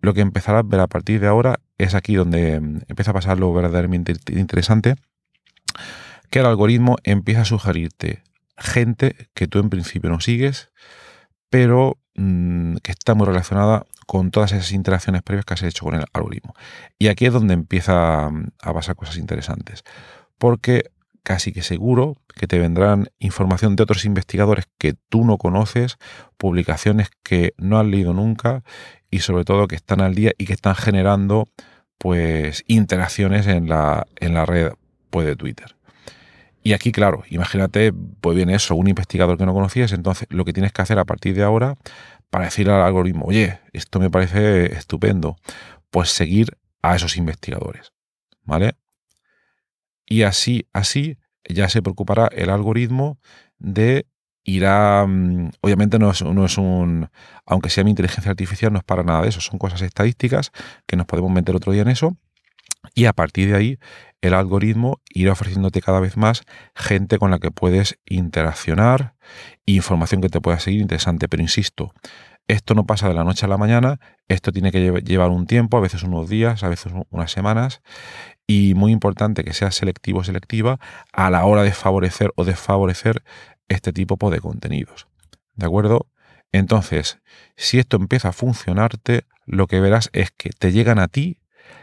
lo 0.01 0.13
que 0.13 0.21
empezarás 0.21 0.61
a 0.61 0.67
ver 0.67 0.79
a 0.79 0.87
partir 0.87 1.21
de 1.21 1.27
ahora 1.27 1.59
es 1.77 1.93
aquí 1.93 2.15
donde 2.15 2.59
mm, 2.59 2.81
empieza 2.87 3.11
a 3.11 3.13
pasar 3.13 3.39
lo 3.39 3.53
verdaderamente 3.53 4.13
interesante, 4.31 4.95
que 6.29 6.39
el 6.39 6.45
algoritmo 6.47 6.97
empieza 7.03 7.41
a 7.41 7.45
sugerirte 7.45 8.23
gente 8.57 9.15
que 9.33 9.47
tú 9.47 9.59
en 9.59 9.69
principio 9.69 10.09
no 10.09 10.19
sigues, 10.19 10.71
pero 11.49 11.97
mm, 12.15 12.77
que 12.77 12.91
está 12.91 13.13
muy 13.13 13.25
relacionada 13.25 13.85
con 14.07 14.31
todas 14.31 14.51
esas 14.51 14.71
interacciones 14.71 15.21
previas 15.23 15.45
que 15.45 15.53
has 15.53 15.63
hecho 15.63 15.85
con 15.85 15.95
el 15.95 16.05
algoritmo. 16.13 16.53
Y 16.99 17.07
aquí 17.07 17.25
es 17.25 17.33
donde 17.33 17.53
empieza 17.53 18.29
mm, 18.29 18.47
a 18.61 18.73
pasar 18.73 18.95
cosas 18.95 19.17
interesantes, 19.17 19.83
porque 20.37 20.91
casi 21.23 21.51
que 21.51 21.61
seguro 21.61 22.17
que 22.35 22.47
te 22.47 22.59
vendrán 22.59 23.09
información 23.19 23.75
de 23.75 23.83
otros 23.83 24.05
investigadores 24.05 24.65
que 24.77 24.95
tú 25.09 25.23
no 25.25 25.37
conoces, 25.37 25.97
publicaciones 26.37 27.09
que 27.23 27.53
no 27.57 27.79
has 27.79 27.85
leído 27.85 28.13
nunca 28.13 28.63
y 29.09 29.19
sobre 29.19 29.45
todo 29.45 29.67
que 29.67 29.75
están 29.75 30.01
al 30.01 30.15
día 30.15 30.31
y 30.37 30.45
que 30.45 30.53
están 30.53 30.75
generando 30.75 31.47
pues 31.97 32.63
interacciones 32.67 33.45
en 33.45 33.69
la, 33.69 34.07
en 34.15 34.33
la 34.33 34.45
red 34.45 34.71
pues, 35.11 35.27
de 35.27 35.35
Twitter. 35.35 35.75
Y 36.63 36.73
aquí, 36.73 36.91
claro, 36.91 37.23
imagínate, 37.29 37.91
pues 37.93 38.35
viene 38.35 38.55
eso, 38.55 38.75
un 38.75 38.87
investigador 38.87 39.37
que 39.37 39.45
no 39.45 39.53
conocías, 39.53 39.93
entonces 39.93 40.27
lo 40.29 40.45
que 40.45 40.53
tienes 40.53 40.71
que 40.71 40.81
hacer 40.81 40.99
a 40.99 41.05
partir 41.05 41.35
de 41.35 41.43
ahora 41.43 41.75
para 42.29 42.45
decir 42.45 42.69
al 42.69 42.81
algoritmo, 42.81 43.25
oye, 43.25 43.59
esto 43.73 43.99
me 43.99 44.09
parece 44.09 44.73
estupendo, 44.73 45.37
pues 45.89 46.09
seguir 46.09 46.57
a 46.81 46.95
esos 46.95 47.17
investigadores, 47.17 47.93
¿vale? 48.43 48.75
Y 50.05 50.23
así, 50.23 50.67
así 50.73 51.17
ya 51.47 51.69
se 51.69 51.81
preocupará 51.81 52.27
el 52.27 52.49
algoritmo 52.49 53.17
de 53.57 54.05
ir 54.43 54.65
a... 54.65 55.05
Mm, 55.07 55.51
obviamente 55.61 55.99
no 55.99 56.11
es, 56.11 56.21
no 56.21 56.45
es 56.45 56.57
un... 56.57 57.09
Aunque 57.45 57.69
sea 57.69 57.83
mi 57.83 57.91
inteligencia 57.91 58.31
artificial, 58.31 58.71
no 58.71 58.79
es 58.79 58.83
para 58.83 59.03
nada 59.03 59.21
de 59.21 59.29
eso. 59.29 59.41
Son 59.41 59.59
cosas 59.59 59.81
estadísticas 59.81 60.51
que 60.85 60.95
nos 60.95 61.05
podemos 61.05 61.31
meter 61.31 61.55
otro 61.55 61.71
día 61.71 61.83
en 61.83 61.89
eso. 61.89 62.17
Y 62.95 63.05
a 63.05 63.13
partir 63.13 63.49
de 63.49 63.55
ahí, 63.55 63.79
el 64.21 64.33
algoritmo 64.33 65.01
irá 65.09 65.31
ofreciéndote 65.31 65.81
cada 65.81 65.99
vez 65.99 66.17
más 66.17 66.43
gente 66.75 67.17
con 67.17 67.31
la 67.31 67.39
que 67.39 67.51
puedes 67.51 67.99
interaccionar, 68.05 69.15
información 69.65 70.21
que 70.21 70.29
te 70.29 70.41
pueda 70.41 70.59
seguir 70.59 70.81
interesante. 70.81 71.27
Pero 71.27 71.41
insisto, 71.41 71.93
esto 72.47 72.75
no 72.75 72.85
pasa 72.85 73.07
de 73.07 73.13
la 73.13 73.23
noche 73.23 73.45
a 73.45 73.49
la 73.49 73.57
mañana, 73.57 73.99
esto 74.27 74.51
tiene 74.51 74.71
que 74.71 75.01
llevar 75.03 75.29
un 75.29 75.47
tiempo, 75.47 75.77
a 75.77 75.81
veces 75.81 76.03
unos 76.03 76.29
días, 76.29 76.63
a 76.63 76.69
veces 76.69 76.91
unas 77.09 77.31
semanas, 77.31 77.81
y 78.45 78.73
muy 78.75 78.91
importante 78.91 79.43
que 79.43 79.53
sea 79.53 79.71
selectivo 79.71 80.19
o 80.19 80.23
selectiva 80.23 80.79
a 81.13 81.29
la 81.29 81.45
hora 81.45 81.63
de 81.63 81.71
favorecer 81.71 82.31
o 82.35 82.43
desfavorecer 82.43 83.23
este 83.69 83.93
tipo 83.93 84.29
de 84.29 84.39
contenidos. 84.39 85.07
¿De 85.55 85.65
acuerdo? 85.65 86.07
Entonces, 86.51 87.19
si 87.55 87.79
esto 87.79 87.97
empieza 87.97 88.29
a 88.29 88.33
funcionarte, 88.33 89.25
lo 89.45 89.67
que 89.67 89.79
verás 89.79 90.09
es 90.11 90.31
que 90.31 90.49
te 90.49 90.71
llegan 90.71 90.99
a 90.99 91.07
ti 91.07 91.37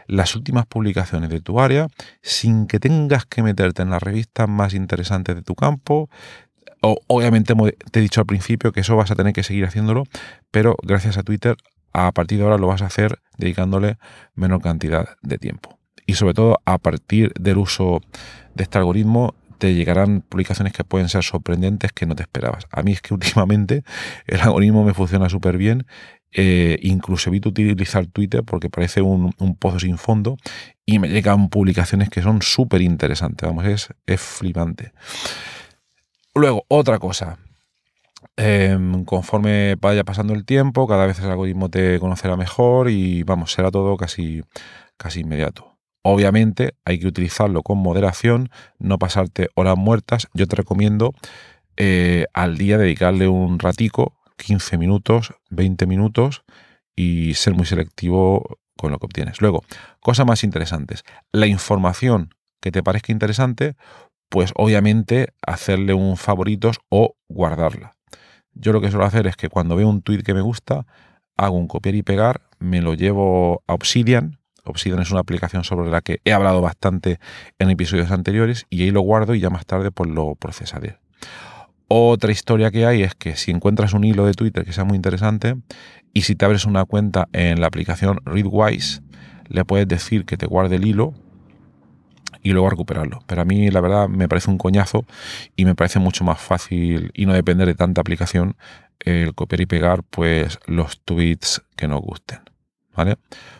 las 0.09 0.35
últimas 0.35 0.65
publicaciones 0.65 1.29
de 1.29 1.39
tu 1.39 1.59
área 1.59 1.87
sin 2.21 2.65
que 2.65 2.79
tengas 2.79 3.25
que 3.25 3.43
meterte 3.43 3.83
en 3.83 3.91
las 3.91 4.01
revistas 4.01 4.49
más 4.49 4.73
interesantes 4.73 5.35
de 5.35 5.43
tu 5.43 5.55
campo, 5.55 6.09
obviamente 6.81 7.53
te 7.91 7.99
he 7.99 8.01
dicho 8.01 8.21
al 8.21 8.25
principio 8.25 8.71
que 8.71 8.79
eso 8.79 8.95
vas 8.95 9.11
a 9.11 9.15
tener 9.15 9.33
que 9.33 9.43
seguir 9.43 9.65
haciéndolo, 9.65 10.03
pero 10.51 10.75
gracias 10.81 11.17
a 11.17 11.23
Twitter 11.23 11.55
a 11.93 12.11
partir 12.11 12.39
de 12.39 12.43
ahora 12.43 12.57
lo 12.57 12.67
vas 12.67 12.81
a 12.81 12.87
hacer 12.87 13.19
dedicándole 13.37 13.97
menor 14.33 14.61
cantidad 14.61 15.17
de 15.21 15.37
tiempo. 15.37 15.77
Y 16.05 16.15
sobre 16.15 16.33
todo 16.33 16.59
a 16.65 16.79
partir 16.79 17.31
del 17.39 17.57
uso 17.57 18.01
de 18.55 18.63
este 18.63 18.79
algoritmo 18.79 19.35
te 19.59 19.75
llegarán 19.75 20.21
publicaciones 20.21 20.73
que 20.73 20.83
pueden 20.83 21.09
ser 21.09 21.23
sorprendentes 21.23 21.91
que 21.91 22.05
no 22.05 22.15
te 22.15 22.23
esperabas. 22.23 22.65
A 22.71 22.81
mí 22.81 22.93
es 22.93 23.01
que 23.01 23.13
últimamente 23.13 23.83
el 24.25 24.41
algoritmo 24.41 24.83
me 24.83 24.95
funciona 24.95 25.29
súper 25.29 25.57
bien. 25.57 25.85
Eh, 26.31 26.77
incluso 26.83 27.29
evito 27.29 27.49
utilizar 27.49 28.05
Twitter 28.05 28.43
porque 28.43 28.69
parece 28.69 29.01
un, 29.01 29.33
pozo 29.57 29.79
sin 29.79 29.97
fondo 29.97 30.37
y 30.85 30.99
me 30.99 31.09
llegan 31.09 31.49
publicaciones 31.49 32.09
que 32.09 32.21
son 32.21 32.41
súper 32.41 32.81
interesantes. 32.81 33.47
Vamos, 33.47 33.65
es, 33.65 33.89
es 34.05 34.21
flipante. 34.21 34.93
Luego, 36.35 36.65
otra 36.67 36.99
cosa. 36.99 37.39
Em, 38.37 39.03
conforme 39.05 39.75
vaya 39.75 40.03
pasando 40.03 40.33
el 40.33 40.45
tiempo, 40.45 40.87
cada 40.87 41.05
vez 41.05 41.19
el 41.19 41.29
algoritmo 41.29 41.69
te 41.69 41.99
conocerá 41.99 42.37
mejor 42.37 42.89
y 42.89 43.23
vamos, 43.23 43.51
será 43.51 43.71
todo 43.71 43.97
casi, 43.97 44.43
casi 44.97 45.21
inmediato. 45.21 45.77
Obviamente 46.01 46.75
hay 46.85 46.99
que 46.99 47.07
utilizarlo 47.07 47.61
con 47.61 47.77
moderación, 47.79 48.49
no 48.77 48.97
pasarte 48.97 49.49
horas 49.55 49.77
muertas. 49.77 50.27
Yo 50.33 50.47
te 50.47 50.55
recomiendo 50.55 51.13
eh, 51.75 52.25
al 52.33 52.57
día 52.57 52.77
dedicarle 52.77 53.27
un 53.27 53.59
ratico, 53.59 54.18
15 54.39 54.77
minutos, 54.77 55.33
20 55.49 55.85
minutos 55.85 56.43
y 56.95 57.33
ser 57.35 57.53
muy 57.53 57.65
selectivo 57.65 58.59
con 58.77 58.91
lo 58.91 58.99
que 58.99 59.05
obtienes. 59.05 59.41
Luego, 59.41 59.63
cosas 59.99 60.25
más 60.25 60.43
interesantes. 60.43 61.03
La 61.31 61.47
información 61.47 62.33
que 62.61 62.71
te 62.71 62.83
parezca 62.83 63.11
interesante, 63.11 63.75
pues 64.29 64.51
obviamente 64.55 65.33
hacerle 65.45 65.93
un 65.93 66.17
favoritos 66.17 66.79
o 66.89 67.15
guardarla. 67.27 67.95
Yo 68.53 68.73
lo 68.73 68.81
que 68.81 68.89
suelo 68.89 69.05
hacer 69.05 69.27
es 69.27 69.35
que 69.35 69.49
cuando 69.49 69.75
veo 69.75 69.87
un 69.87 70.01
tweet 70.01 70.23
que 70.23 70.33
me 70.33 70.41
gusta, 70.41 70.85
hago 71.37 71.55
un 71.55 71.67
copiar 71.67 71.95
y 71.95 72.03
pegar, 72.03 72.41
me 72.59 72.81
lo 72.81 72.93
llevo 72.93 73.63
a 73.67 73.73
Obsidian. 73.73 74.39
Obsidian 74.65 75.01
es 75.01 75.11
una 75.11 75.21
aplicación 75.21 75.63
sobre 75.63 75.89
la 75.89 76.01
que 76.01 76.19
he 76.25 76.33
hablado 76.33 76.61
bastante 76.61 77.19
en 77.59 77.69
episodios 77.69 78.11
anteriores 78.11 78.65
y 78.69 78.83
ahí 78.83 78.91
lo 78.91 79.01
guardo 79.01 79.35
y 79.35 79.39
ya 79.39 79.49
más 79.49 79.65
tarde 79.65 79.91
pues 79.91 80.09
lo 80.09 80.35
procesaré. 80.35 80.97
Otra 81.91 82.31
historia 82.31 82.69
que 82.69 82.85
hay 82.85 83.01
es 83.01 83.15
que 83.15 83.35
si 83.35 83.49
encuentras 83.49 83.93
un 83.93 84.03
hilo 84.03 84.23
de 84.27 84.33
Twitter 84.35 84.63
que 84.63 84.73
sea 84.73 84.83
muy 84.83 84.95
interesante 84.95 85.55
y 86.13 86.21
si 86.21 86.35
te 86.35 86.45
abres 86.45 86.65
una 86.65 86.85
cuenta 86.85 87.27
en 87.33 87.59
la 87.59 87.65
aplicación 87.65 88.19
Readwise, 88.25 89.01
le 89.47 89.65
puedes 89.65 89.87
decir 89.87 90.25
que 90.25 90.37
te 90.37 90.45
guarde 90.45 90.75
el 90.75 90.85
hilo 90.85 91.15
y 92.43 92.51
luego 92.51 92.69
recuperarlo. 92.69 93.23
Pero 93.25 93.41
a 93.41 93.45
mí 93.45 93.71
la 93.71 93.81
verdad 93.81 94.07
me 94.07 94.29
parece 94.29 94.51
un 94.51 94.59
coñazo 94.59 95.03
y 95.55 95.65
me 95.65 95.73
parece 95.73 95.97
mucho 95.97 96.23
más 96.23 96.39
fácil 96.39 97.09
y 97.15 97.25
no 97.25 97.33
depender 97.33 97.67
de 97.67 97.73
tanta 97.73 98.01
aplicación 98.01 98.55
el 98.99 99.33
copiar 99.33 99.61
y 99.61 99.65
pegar 99.65 100.03
pues 100.03 100.59
los 100.67 101.01
tweets 101.01 101.63
que 101.75 101.87
nos 101.87 102.01
gusten. 102.01 102.39
¿Vale? 102.95 103.17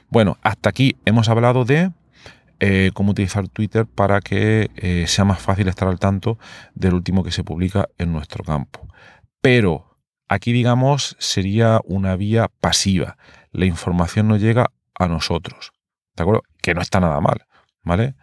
Bueno, 0.09 0.37
hasta 0.43 0.69
aquí 0.69 0.97
hemos 1.05 1.29
hablado 1.29 1.65
de 1.65 1.91
eh, 2.59 2.91
cómo 2.93 3.11
utilizar 3.11 3.47
Twitter 3.47 3.85
para 3.85 4.21
que 4.21 4.69
eh, 4.75 5.05
sea 5.07 5.25
más 5.25 5.39
fácil 5.39 5.67
estar 5.67 5.87
al 5.87 5.99
tanto 5.99 6.37
del 6.73 6.93
último 6.93 7.23
que 7.23 7.31
se 7.31 7.43
publica 7.43 7.87
en 7.97 8.11
nuestro 8.11 8.43
campo. 8.43 8.87
Pero 9.41 9.97
aquí, 10.27 10.51
digamos, 10.51 11.15
sería 11.19 11.79
una 11.85 12.15
vía 12.15 12.49
pasiva. 12.59 13.17
La 13.51 13.65
información 13.65 14.27
no 14.27 14.37
llega 14.37 14.71
a 14.95 15.07
nosotros. 15.07 15.71
¿De 16.15 16.23
acuerdo? 16.23 16.43
Que 16.61 16.73
no 16.73 16.81
está 16.81 16.99
nada 16.99 17.21
mal. 17.21 17.45
¿Vale? 17.83 18.15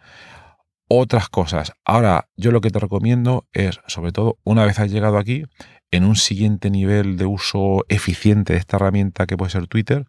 Otras 0.87 1.27
cosas. 1.29 1.73
Ahora, 1.83 2.29
yo 2.37 2.51
lo 2.51 2.61
que 2.61 2.69
te 2.69 2.79
recomiendo 2.79 3.45
es, 3.51 3.79
sobre 3.87 4.11
todo, 4.11 4.37
una 4.43 4.65
vez 4.65 4.79
has 4.79 4.89
llegado 4.91 5.17
aquí, 5.17 5.43
en 5.91 6.03
un 6.03 6.15
siguiente 6.15 6.69
nivel 6.69 7.17
de 7.17 7.25
uso 7.25 7.85
eficiente 7.87 8.53
de 8.53 8.59
esta 8.59 8.77
herramienta 8.77 9.25
que 9.25 9.37
puede 9.37 9.51
ser 9.51 9.67
Twitter 9.67 10.05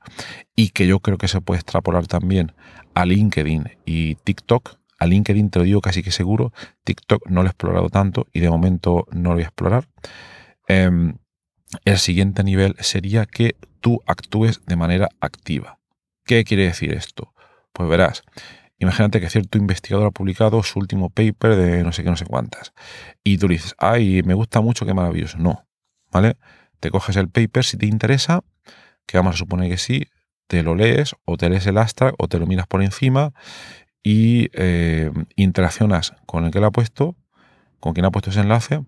y 0.56 0.70
que 0.70 0.86
yo 0.86 1.00
creo 1.00 1.18
que 1.18 1.28
se 1.28 1.40
puede 1.40 1.60
extrapolar 1.60 2.06
también 2.06 2.52
a 2.94 3.04
LinkedIn 3.04 3.78
y 3.84 4.16
TikTok. 4.16 4.78
A 4.98 5.06
LinkedIn 5.06 5.50
te 5.50 5.60
lo 5.60 5.64
digo 5.64 5.80
casi 5.80 6.02
que 6.02 6.10
seguro, 6.10 6.52
TikTok 6.84 7.28
no 7.28 7.42
lo 7.42 7.48
he 7.48 7.50
explorado 7.50 7.88
tanto 7.88 8.26
y 8.32 8.40
de 8.40 8.50
momento 8.50 9.06
no 9.12 9.30
lo 9.30 9.36
voy 9.36 9.42
a 9.42 9.46
explorar. 9.46 9.88
Em, 10.66 11.18
el 11.84 11.98
siguiente 11.98 12.42
nivel 12.42 12.74
sería 12.80 13.26
que 13.26 13.54
tú 13.80 14.02
actúes 14.06 14.64
de 14.66 14.76
manera 14.76 15.08
activa. 15.20 15.78
¿Qué 16.24 16.42
quiere 16.44 16.64
decir 16.64 16.92
esto? 16.92 17.32
Pues 17.72 17.88
verás, 17.88 18.24
Imagínate 18.80 19.20
que 19.20 19.28
cierto 19.28 19.58
investigador 19.58 20.06
ha 20.06 20.10
publicado 20.12 20.62
su 20.62 20.78
último 20.78 21.10
paper 21.10 21.56
de 21.56 21.82
no 21.82 21.90
sé 21.90 22.04
qué, 22.04 22.10
no 22.10 22.16
sé 22.16 22.24
cuántas. 22.24 22.72
Y 23.24 23.38
tú 23.38 23.48
dices, 23.48 23.74
ay, 23.78 24.22
me 24.22 24.34
gusta 24.34 24.60
mucho, 24.60 24.86
qué 24.86 24.94
maravilloso. 24.94 25.36
No, 25.38 25.66
¿vale? 26.10 26.36
Te 26.80 26.90
coges 26.90 27.16
el 27.16 27.28
paper 27.28 27.64
si 27.64 27.76
te 27.76 27.86
interesa, 27.86 28.42
que 29.06 29.16
vamos 29.16 29.34
a 29.34 29.38
suponer 29.38 29.70
que 29.70 29.78
sí, 29.78 30.06
te 30.46 30.62
lo 30.62 30.74
lees 30.74 31.14
o 31.24 31.36
te 31.36 31.48
lees 31.48 31.66
el 31.66 31.78
Astra 31.78 32.12
o 32.18 32.28
te 32.28 32.38
lo 32.38 32.46
miras 32.46 32.66
por 32.66 32.82
encima 32.82 33.32
y 34.02 34.48
eh, 34.54 35.10
interaccionas 35.36 36.14
con 36.26 36.44
el 36.44 36.50
que 36.50 36.60
lo 36.60 36.66
ha 36.66 36.70
puesto, 36.70 37.16
con 37.80 37.94
quien 37.94 38.06
ha 38.06 38.10
puesto 38.10 38.30
ese 38.30 38.40
enlace 38.40 38.84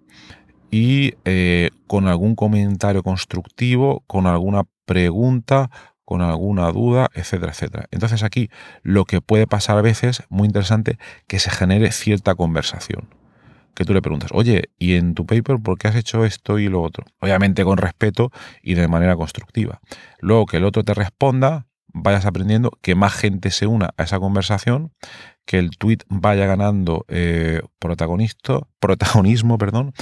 y 0.70 1.14
eh, 1.24 1.70
con 1.86 2.08
algún 2.08 2.34
comentario 2.34 3.02
constructivo, 3.02 4.02
con 4.06 4.26
alguna 4.26 4.62
pregunta, 4.84 5.70
con 6.04 6.22
alguna 6.22 6.70
duda, 6.72 7.08
etcétera, 7.14 7.52
etcétera. 7.52 7.86
Entonces 7.90 8.22
aquí 8.22 8.50
lo 8.82 9.04
que 9.04 9.20
puede 9.20 9.46
pasar 9.46 9.78
a 9.78 9.82
veces, 9.82 10.22
muy 10.28 10.46
interesante, 10.46 10.98
que 11.26 11.38
se 11.38 11.50
genere 11.50 11.92
cierta 11.92 12.34
conversación 12.34 13.19
que 13.74 13.84
tú 13.84 13.94
le 13.94 14.02
preguntas, 14.02 14.30
oye, 14.32 14.70
¿y 14.78 14.94
en 14.94 15.14
tu 15.14 15.26
paper 15.26 15.58
por 15.62 15.78
qué 15.78 15.88
has 15.88 15.96
hecho 15.96 16.24
esto 16.24 16.58
y 16.58 16.68
lo 16.68 16.82
otro? 16.82 17.04
Obviamente 17.20 17.64
con 17.64 17.78
respeto 17.78 18.30
y 18.62 18.74
de 18.74 18.88
manera 18.88 19.16
constructiva. 19.16 19.80
Luego 20.20 20.46
que 20.46 20.58
el 20.58 20.64
otro 20.64 20.84
te 20.84 20.94
responda, 20.94 21.66
vayas 21.92 22.26
aprendiendo, 22.26 22.70
que 22.82 22.94
más 22.94 23.12
gente 23.12 23.50
se 23.50 23.66
una 23.66 23.90
a 23.96 24.04
esa 24.04 24.18
conversación, 24.18 24.92
que 25.44 25.58
el 25.58 25.70
tweet 25.70 25.98
vaya 26.08 26.46
ganando 26.46 27.04
eh, 27.08 27.62
protagonismo, 27.78 28.68
perdón, 29.58 29.92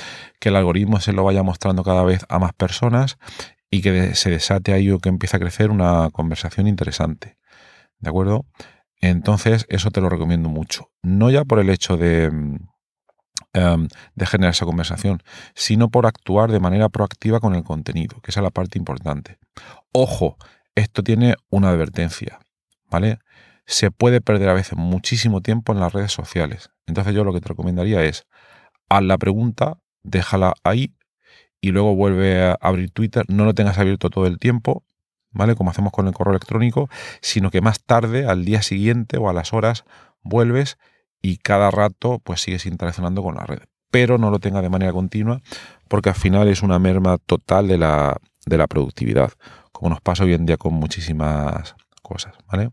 que 0.40 0.50
el 0.50 0.56
algoritmo 0.56 1.00
se 1.00 1.12
lo 1.12 1.24
vaya 1.24 1.42
mostrando 1.42 1.82
cada 1.82 2.04
vez 2.04 2.24
a 2.28 2.38
más 2.38 2.52
personas 2.52 3.18
y 3.70 3.82
que 3.82 4.14
se 4.14 4.30
desate 4.30 4.72
ahí 4.72 4.90
o 4.90 4.98
que 4.98 5.08
empiece 5.08 5.36
a 5.36 5.40
crecer 5.40 5.70
una 5.70 6.10
conversación 6.10 6.66
interesante. 6.66 7.36
¿De 8.00 8.10
acuerdo? 8.10 8.46
Entonces, 9.00 9.66
eso 9.68 9.90
te 9.90 10.00
lo 10.00 10.08
recomiendo 10.08 10.48
mucho. 10.48 10.90
No 11.02 11.30
ya 11.30 11.44
por 11.44 11.60
el 11.60 11.70
hecho 11.70 11.96
de, 11.96 12.30
Em, 13.54 13.88
de 14.14 14.26
generar 14.26 14.50
esa 14.50 14.66
conversación, 14.66 15.22
sino 15.54 15.88
por 15.88 16.04
actuar 16.04 16.52
de 16.52 16.60
manera 16.60 16.90
proactiva 16.90 17.40
con 17.40 17.54
el 17.54 17.64
contenido, 17.64 18.20
que 18.20 18.30
esa 18.30 18.40
es 18.40 18.44
la 18.44 18.50
parte 18.50 18.78
importante. 18.78 19.38
Ojo, 19.90 20.36
esto 20.74 21.02
tiene 21.02 21.34
una 21.48 21.70
advertencia, 21.70 22.40
¿vale? 22.90 23.20
Se 23.64 23.90
puede 23.90 24.20
perder 24.20 24.50
a 24.50 24.52
veces 24.52 24.76
muchísimo 24.76 25.40
tiempo 25.40 25.72
en 25.72 25.80
las 25.80 25.94
redes 25.94 26.12
sociales. 26.12 26.70
Entonces 26.86 27.14
yo 27.14 27.24
lo 27.24 27.32
que 27.32 27.40
te 27.40 27.48
recomendaría 27.48 28.04
es, 28.04 28.26
haz 28.90 29.02
la 29.02 29.16
pregunta, 29.16 29.78
déjala 30.02 30.52
ahí 30.62 30.94
y 31.62 31.70
luego 31.70 31.94
vuelve 31.96 32.42
a 32.42 32.58
abrir 32.60 32.90
Twitter, 32.90 33.24
no 33.28 33.46
lo 33.46 33.54
tengas 33.54 33.78
abierto 33.78 34.10
todo 34.10 34.26
el 34.26 34.38
tiempo, 34.38 34.84
¿vale? 35.30 35.54
Como 35.54 35.70
hacemos 35.70 35.90
con 35.92 36.06
el 36.06 36.12
correo 36.12 36.32
electrónico, 36.32 36.90
sino 37.22 37.50
que 37.50 37.62
más 37.62 37.82
tarde, 37.82 38.26
al 38.26 38.44
día 38.44 38.60
siguiente 38.60 39.16
o 39.16 39.30
a 39.30 39.32
las 39.32 39.54
horas, 39.54 39.84
vuelves 40.22 40.76
y 41.22 41.38
cada 41.38 41.70
rato 41.70 42.20
pues 42.22 42.40
sigues 42.40 42.66
interaccionando 42.66 43.22
con 43.22 43.36
la 43.36 43.44
red. 43.44 43.60
Pero 43.90 44.18
no 44.18 44.30
lo 44.30 44.38
tenga 44.38 44.62
de 44.62 44.68
manera 44.68 44.92
continua 44.92 45.40
porque 45.88 46.10
al 46.10 46.14
final 46.14 46.48
es 46.48 46.62
una 46.62 46.78
merma 46.78 47.18
total 47.18 47.68
de 47.68 47.78
la, 47.78 48.16
de 48.46 48.58
la 48.58 48.66
productividad, 48.66 49.32
como 49.72 49.90
nos 49.90 50.00
pasa 50.00 50.24
hoy 50.24 50.34
en 50.34 50.46
día 50.46 50.56
con 50.56 50.74
muchísimas 50.74 51.74
cosas, 52.02 52.34
¿vale? 52.46 52.70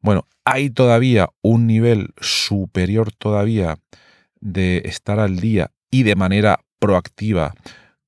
Bueno, 0.00 0.26
hay 0.44 0.70
todavía 0.70 1.28
un 1.42 1.66
nivel 1.66 2.12
superior 2.20 3.12
todavía 3.12 3.78
de 4.40 4.82
estar 4.84 5.20
al 5.20 5.38
día 5.38 5.70
y 5.90 6.02
de 6.02 6.16
manera 6.16 6.60
proactiva 6.80 7.54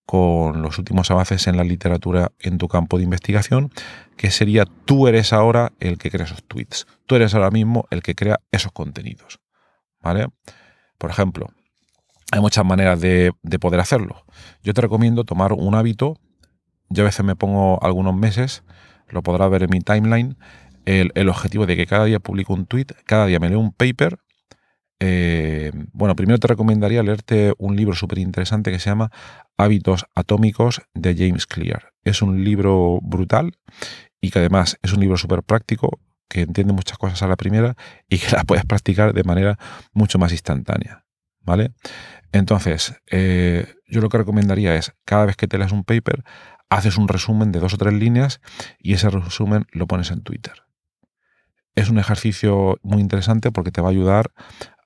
con 0.04 0.60
los 0.60 0.78
últimos 0.78 1.10
avances 1.10 1.46
en 1.46 1.56
la 1.56 1.64
literatura 1.64 2.32
en 2.40 2.58
tu 2.58 2.68
campo 2.68 2.98
de 2.98 3.04
investigación, 3.04 3.70
que 4.16 4.30
sería 4.30 4.64
tú 4.84 5.08
eres 5.08 5.32
ahora 5.32 5.72
el 5.80 5.98
que 5.98 6.10
crea 6.10 6.26
esos 6.26 6.44
tweets, 6.44 6.86
tú 7.06 7.14
eres 7.14 7.34
ahora 7.34 7.50
mismo 7.50 7.86
el 7.90 8.02
que 8.02 8.14
crea 8.14 8.40
esos 8.50 8.72
contenidos. 8.72 9.40
¿Vale? 10.04 10.28
Por 10.98 11.10
ejemplo, 11.10 11.48
hay 12.30 12.40
muchas 12.40 12.64
maneras 12.64 13.00
de, 13.00 13.32
poder 13.60 13.80
hacerlo. 13.80 14.24
Yo 14.62 14.74
te 14.74 14.80
recomiendo 14.80 15.24
tomar 15.24 15.52
un 15.52 15.74
hábito. 15.74 16.18
Yo 16.90 17.02
a 17.02 17.06
veces 17.06 17.24
me 17.24 17.34
pongo 17.34 17.82
algunos 17.82 18.14
meses, 18.14 18.62
lo 19.08 19.22
podrás 19.22 19.50
ver 19.50 19.64
en 19.64 19.70
mi 19.70 19.80
timeline, 19.80 20.36
el, 20.84 21.28
objetivo 21.28 21.66
de 21.66 21.76
que 21.76 21.86
cada 21.86 22.04
día 22.04 22.20
publico 22.20 22.52
un 22.52 22.66
tweet, 22.66 22.86
cada 23.06 23.26
día 23.26 23.40
me 23.40 23.48
leo 23.48 23.58
un 23.58 23.72
paper. 23.72 24.18
Eh, 25.00 25.72
bueno, 25.92 26.14
primero 26.14 26.38
te 26.38 26.46
recomendaría 26.46 27.02
leerte 27.02 27.52
un 27.58 27.74
libro 27.74 27.94
súper 27.94 28.18
interesante 28.18 28.70
que 28.70 28.78
se 28.78 28.90
llama 28.90 29.10
Hábitos 29.56 30.06
Atómicos 30.14 30.82
de 30.94 31.16
James 31.16 31.46
Clear. 31.46 31.92
Es 32.04 32.22
un 32.22 32.44
libro 32.44 33.00
brutal 33.02 33.56
y 34.20 34.30
que 34.30 34.38
además 34.38 34.78
es 34.82 34.92
un 34.92 35.00
libro 35.00 35.16
súper 35.16 35.42
práctico 35.42 35.98
que 36.34 36.40
entiende 36.40 36.72
muchas 36.72 36.98
cosas 36.98 37.22
a 37.22 37.28
la 37.28 37.36
primera 37.36 37.76
y 38.08 38.18
que 38.18 38.28
las 38.32 38.44
puedes 38.44 38.64
practicar 38.64 39.14
de 39.14 39.22
manera 39.22 39.56
mucho 39.92 40.18
más 40.18 40.32
instantánea. 40.32 41.04
¿Vale? 41.40 41.72
Entonces, 42.32 42.94
eh, 43.10 43.72
yo 43.86 44.00
lo 44.00 44.08
que 44.08 44.18
recomendaría 44.18 44.74
es, 44.74 44.94
cada 45.04 45.26
vez 45.26 45.36
que 45.36 45.46
te 45.46 45.58
leas 45.58 45.72
un 45.72 45.84
paper, 45.84 46.24
haces 46.70 46.96
un 46.96 47.06
resumen 47.06 47.52
de 47.52 47.60
dos 47.60 47.74
o 47.74 47.76
tres 47.76 47.92
líneas 47.92 48.40
y 48.78 48.94
ese 48.94 49.10
resumen 49.10 49.66
lo 49.70 49.86
pones 49.86 50.10
en 50.10 50.22
Twitter. 50.22 50.64
Es 51.76 51.90
un 51.90 51.98
ejercicio 51.98 52.80
muy 52.82 53.00
interesante 53.00 53.52
porque 53.52 53.70
te 53.70 53.80
va 53.82 53.88
a 53.88 53.90
ayudar 53.90 54.32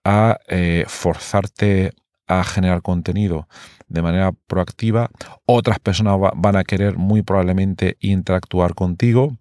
a 0.05 0.39
eh, 0.49 0.85
forzarte 0.87 1.93
a 2.29 2.45
generar 2.45 2.83
contenido 2.83 3.49
de 3.89 4.03
manera 4.03 4.33
proactiva. 4.47 5.11
Otras 5.47 5.79
personas 5.79 6.19
van 6.37 6.57
a 6.57 6.65
querer 6.65 6.97
muy 6.97 7.23
probablemente 7.23 7.97
interactuar 8.01 8.75
contigo 8.75 9.37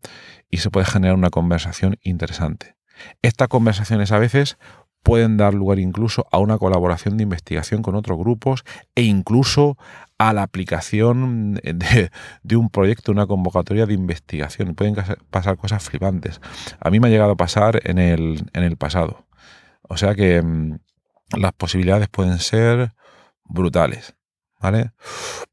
y 0.50 0.58
se 0.58 0.72
puede 0.72 0.86
generar 0.86 1.16
una 1.16 1.30
conversación 1.30 1.98
interesante. 2.02 2.76
Estas 3.22 3.48
conversaciones 3.48 4.12
a 4.12 4.18
veces 4.18 4.58
pueden 5.04 5.38
dar 5.38 5.54
lugar 5.54 5.80
incluso 5.80 6.28
a 6.32 6.38
una 6.40 6.58
colaboración 6.58 7.16
de 7.16 7.24
investigación 7.24 7.82
con 7.82 7.96
otros 7.96 8.18
grupos 8.18 8.66
e 8.94 9.04
incluso 9.04 9.78
a 10.18 10.34
la 10.34 10.44
aplicación 10.44 11.54
de, 11.54 12.56
un 12.58 12.70
proyecto, 12.70 13.12
una 13.12 13.28
convocatoria 13.28 13.86
de 13.86 13.94
investigación. 13.94 14.76
Pueden 14.76 14.96
pasar 15.30 15.58
cosas 15.58 15.84
flipantes. 15.84 16.42
A 16.80 16.90
mí 16.90 17.00
me 17.00 17.08
ha 17.08 17.12
llegado 17.12 17.32
a 17.32 17.38
pasar 17.38 17.80
en 17.86 18.00
el, 18.00 18.50
en 18.52 18.64
el 18.64 18.76
pasado. 18.76 19.26
O 19.84 19.96
sea 19.96 20.16
que 20.16 20.42
mm, 20.42 20.80
las 21.36 21.54
posibilidades 21.54 22.08
pueden 22.10 22.40
ser 22.40 22.94
brutales. 23.44 24.16
¿Vale? 24.60 24.92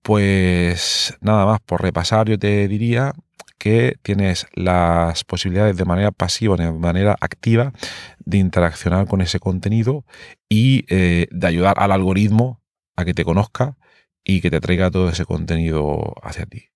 Pues 0.00 1.14
nada 1.20 1.44
más, 1.44 1.60
por 1.60 1.82
repasar, 1.82 2.26
yo 2.26 2.38
te 2.38 2.66
diría 2.68 3.12
que 3.58 3.96
tienes 4.02 4.46
las 4.54 5.24
posibilidades 5.24 5.76
de 5.76 5.84
manera 5.84 6.10
pasiva, 6.10 6.56
de 6.56 6.72
manera 6.72 7.16
activa, 7.20 7.72
de 8.18 8.38
interaccionar 8.38 9.06
con 9.06 9.20
ese 9.20 9.40
contenido 9.40 10.04
y 10.48 10.84
eh, 10.88 11.28
de 11.30 11.46
ayudar 11.46 11.76
al 11.78 11.92
algoritmo 11.92 12.62
a 12.96 13.04
que 13.04 13.14
te 13.14 13.24
conozca 13.24 13.76
y 14.22 14.40
que 14.40 14.50
te 14.50 14.60
traiga 14.60 14.90
todo 14.90 15.08
ese 15.08 15.24
contenido 15.24 16.14
hacia 16.22 16.46
ti. 16.46 16.68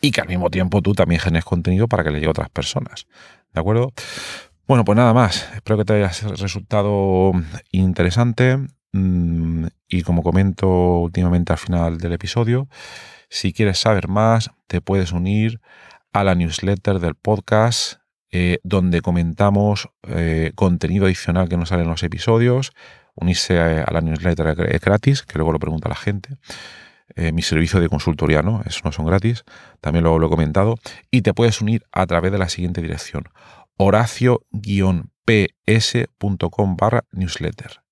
Y 0.00 0.10
que 0.10 0.20
al 0.20 0.28
mismo 0.28 0.50
tiempo 0.50 0.82
tú 0.82 0.92
también 0.92 1.20
generes 1.20 1.44
contenido 1.44 1.88
para 1.88 2.04
que 2.04 2.10
le 2.10 2.16
llegue 2.16 2.28
a 2.28 2.30
otras 2.30 2.50
personas. 2.50 3.06
¿De 3.52 3.60
acuerdo? 3.60 3.92
Bueno, 4.66 4.84
pues 4.84 4.96
nada 4.96 5.14
más. 5.14 5.48
Espero 5.54 5.78
que 5.78 5.84
te 5.84 5.92
haya 5.92 6.10
resultado 6.36 7.32
interesante. 7.70 8.58
Mm, 8.92 9.66
y 9.88 10.02
como 10.02 10.22
comento 10.24 10.98
últimamente 10.98 11.52
al 11.52 11.58
final 11.58 11.98
del 11.98 12.12
episodio, 12.14 12.68
si 13.28 13.52
quieres 13.52 13.78
saber 13.78 14.08
más, 14.08 14.50
te 14.66 14.80
puedes 14.80 15.12
unir 15.12 15.60
a 16.12 16.24
la 16.24 16.34
newsletter 16.34 16.98
del 16.98 17.14
podcast, 17.14 18.00
eh, 18.32 18.58
donde 18.64 19.02
comentamos 19.02 19.88
eh, 20.08 20.52
contenido 20.56 21.06
adicional 21.06 21.48
que 21.48 21.56
no 21.56 21.66
sale 21.66 21.82
en 21.82 21.90
los 21.90 22.02
episodios. 22.02 22.72
Unirse 23.14 23.60
a, 23.60 23.90
la 23.92 24.00
newsletter 24.00 24.68
es 24.68 24.80
gratis, 24.80 25.22
que 25.22 25.38
luego 25.38 25.52
lo 25.52 25.60
pregunta 25.60 25.88
la 25.88 25.94
gente. 25.94 26.38
Eh, 27.14 27.30
mi 27.32 27.42
servicio 27.42 27.80
de 27.80 27.88
consultoría 27.88 28.42
no, 28.42 28.62
eso 28.66 28.80
no 28.84 28.90
son 28.90 29.06
gratis, 29.06 29.44
también 29.80 30.04
lo 30.04 30.24
he 30.24 30.28
comentado. 30.28 30.76
Y 31.10 31.22
te 31.22 31.34
puedes 31.34 31.60
unir 31.60 31.84
a 31.92 32.06
través 32.06 32.32
de 32.32 32.38
la 32.38 32.48
siguiente 32.48 32.82
dirección, 32.82 33.24
horacio 33.76 34.42
ps.com 35.24 36.76
barra 36.76 37.04
newsletter. 37.12 37.82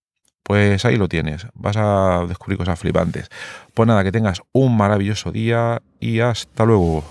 Pues 0.43 0.85
ahí 0.85 0.97
lo 0.97 1.09
tienes, 1.09 1.47
vas 1.55 1.77
a 1.79 2.27
descubrir 2.29 2.59
cosas 2.59 2.79
flipantes. 2.79 3.31
Pues 3.73 3.87
nada, 3.87 4.05
que 4.05 4.13
tengas 4.13 4.43
un 4.53 4.77
maravilloso 4.77 5.33
día 5.33 5.81
y 6.01 6.21
hasta 6.21 6.65
luego. 6.65 7.03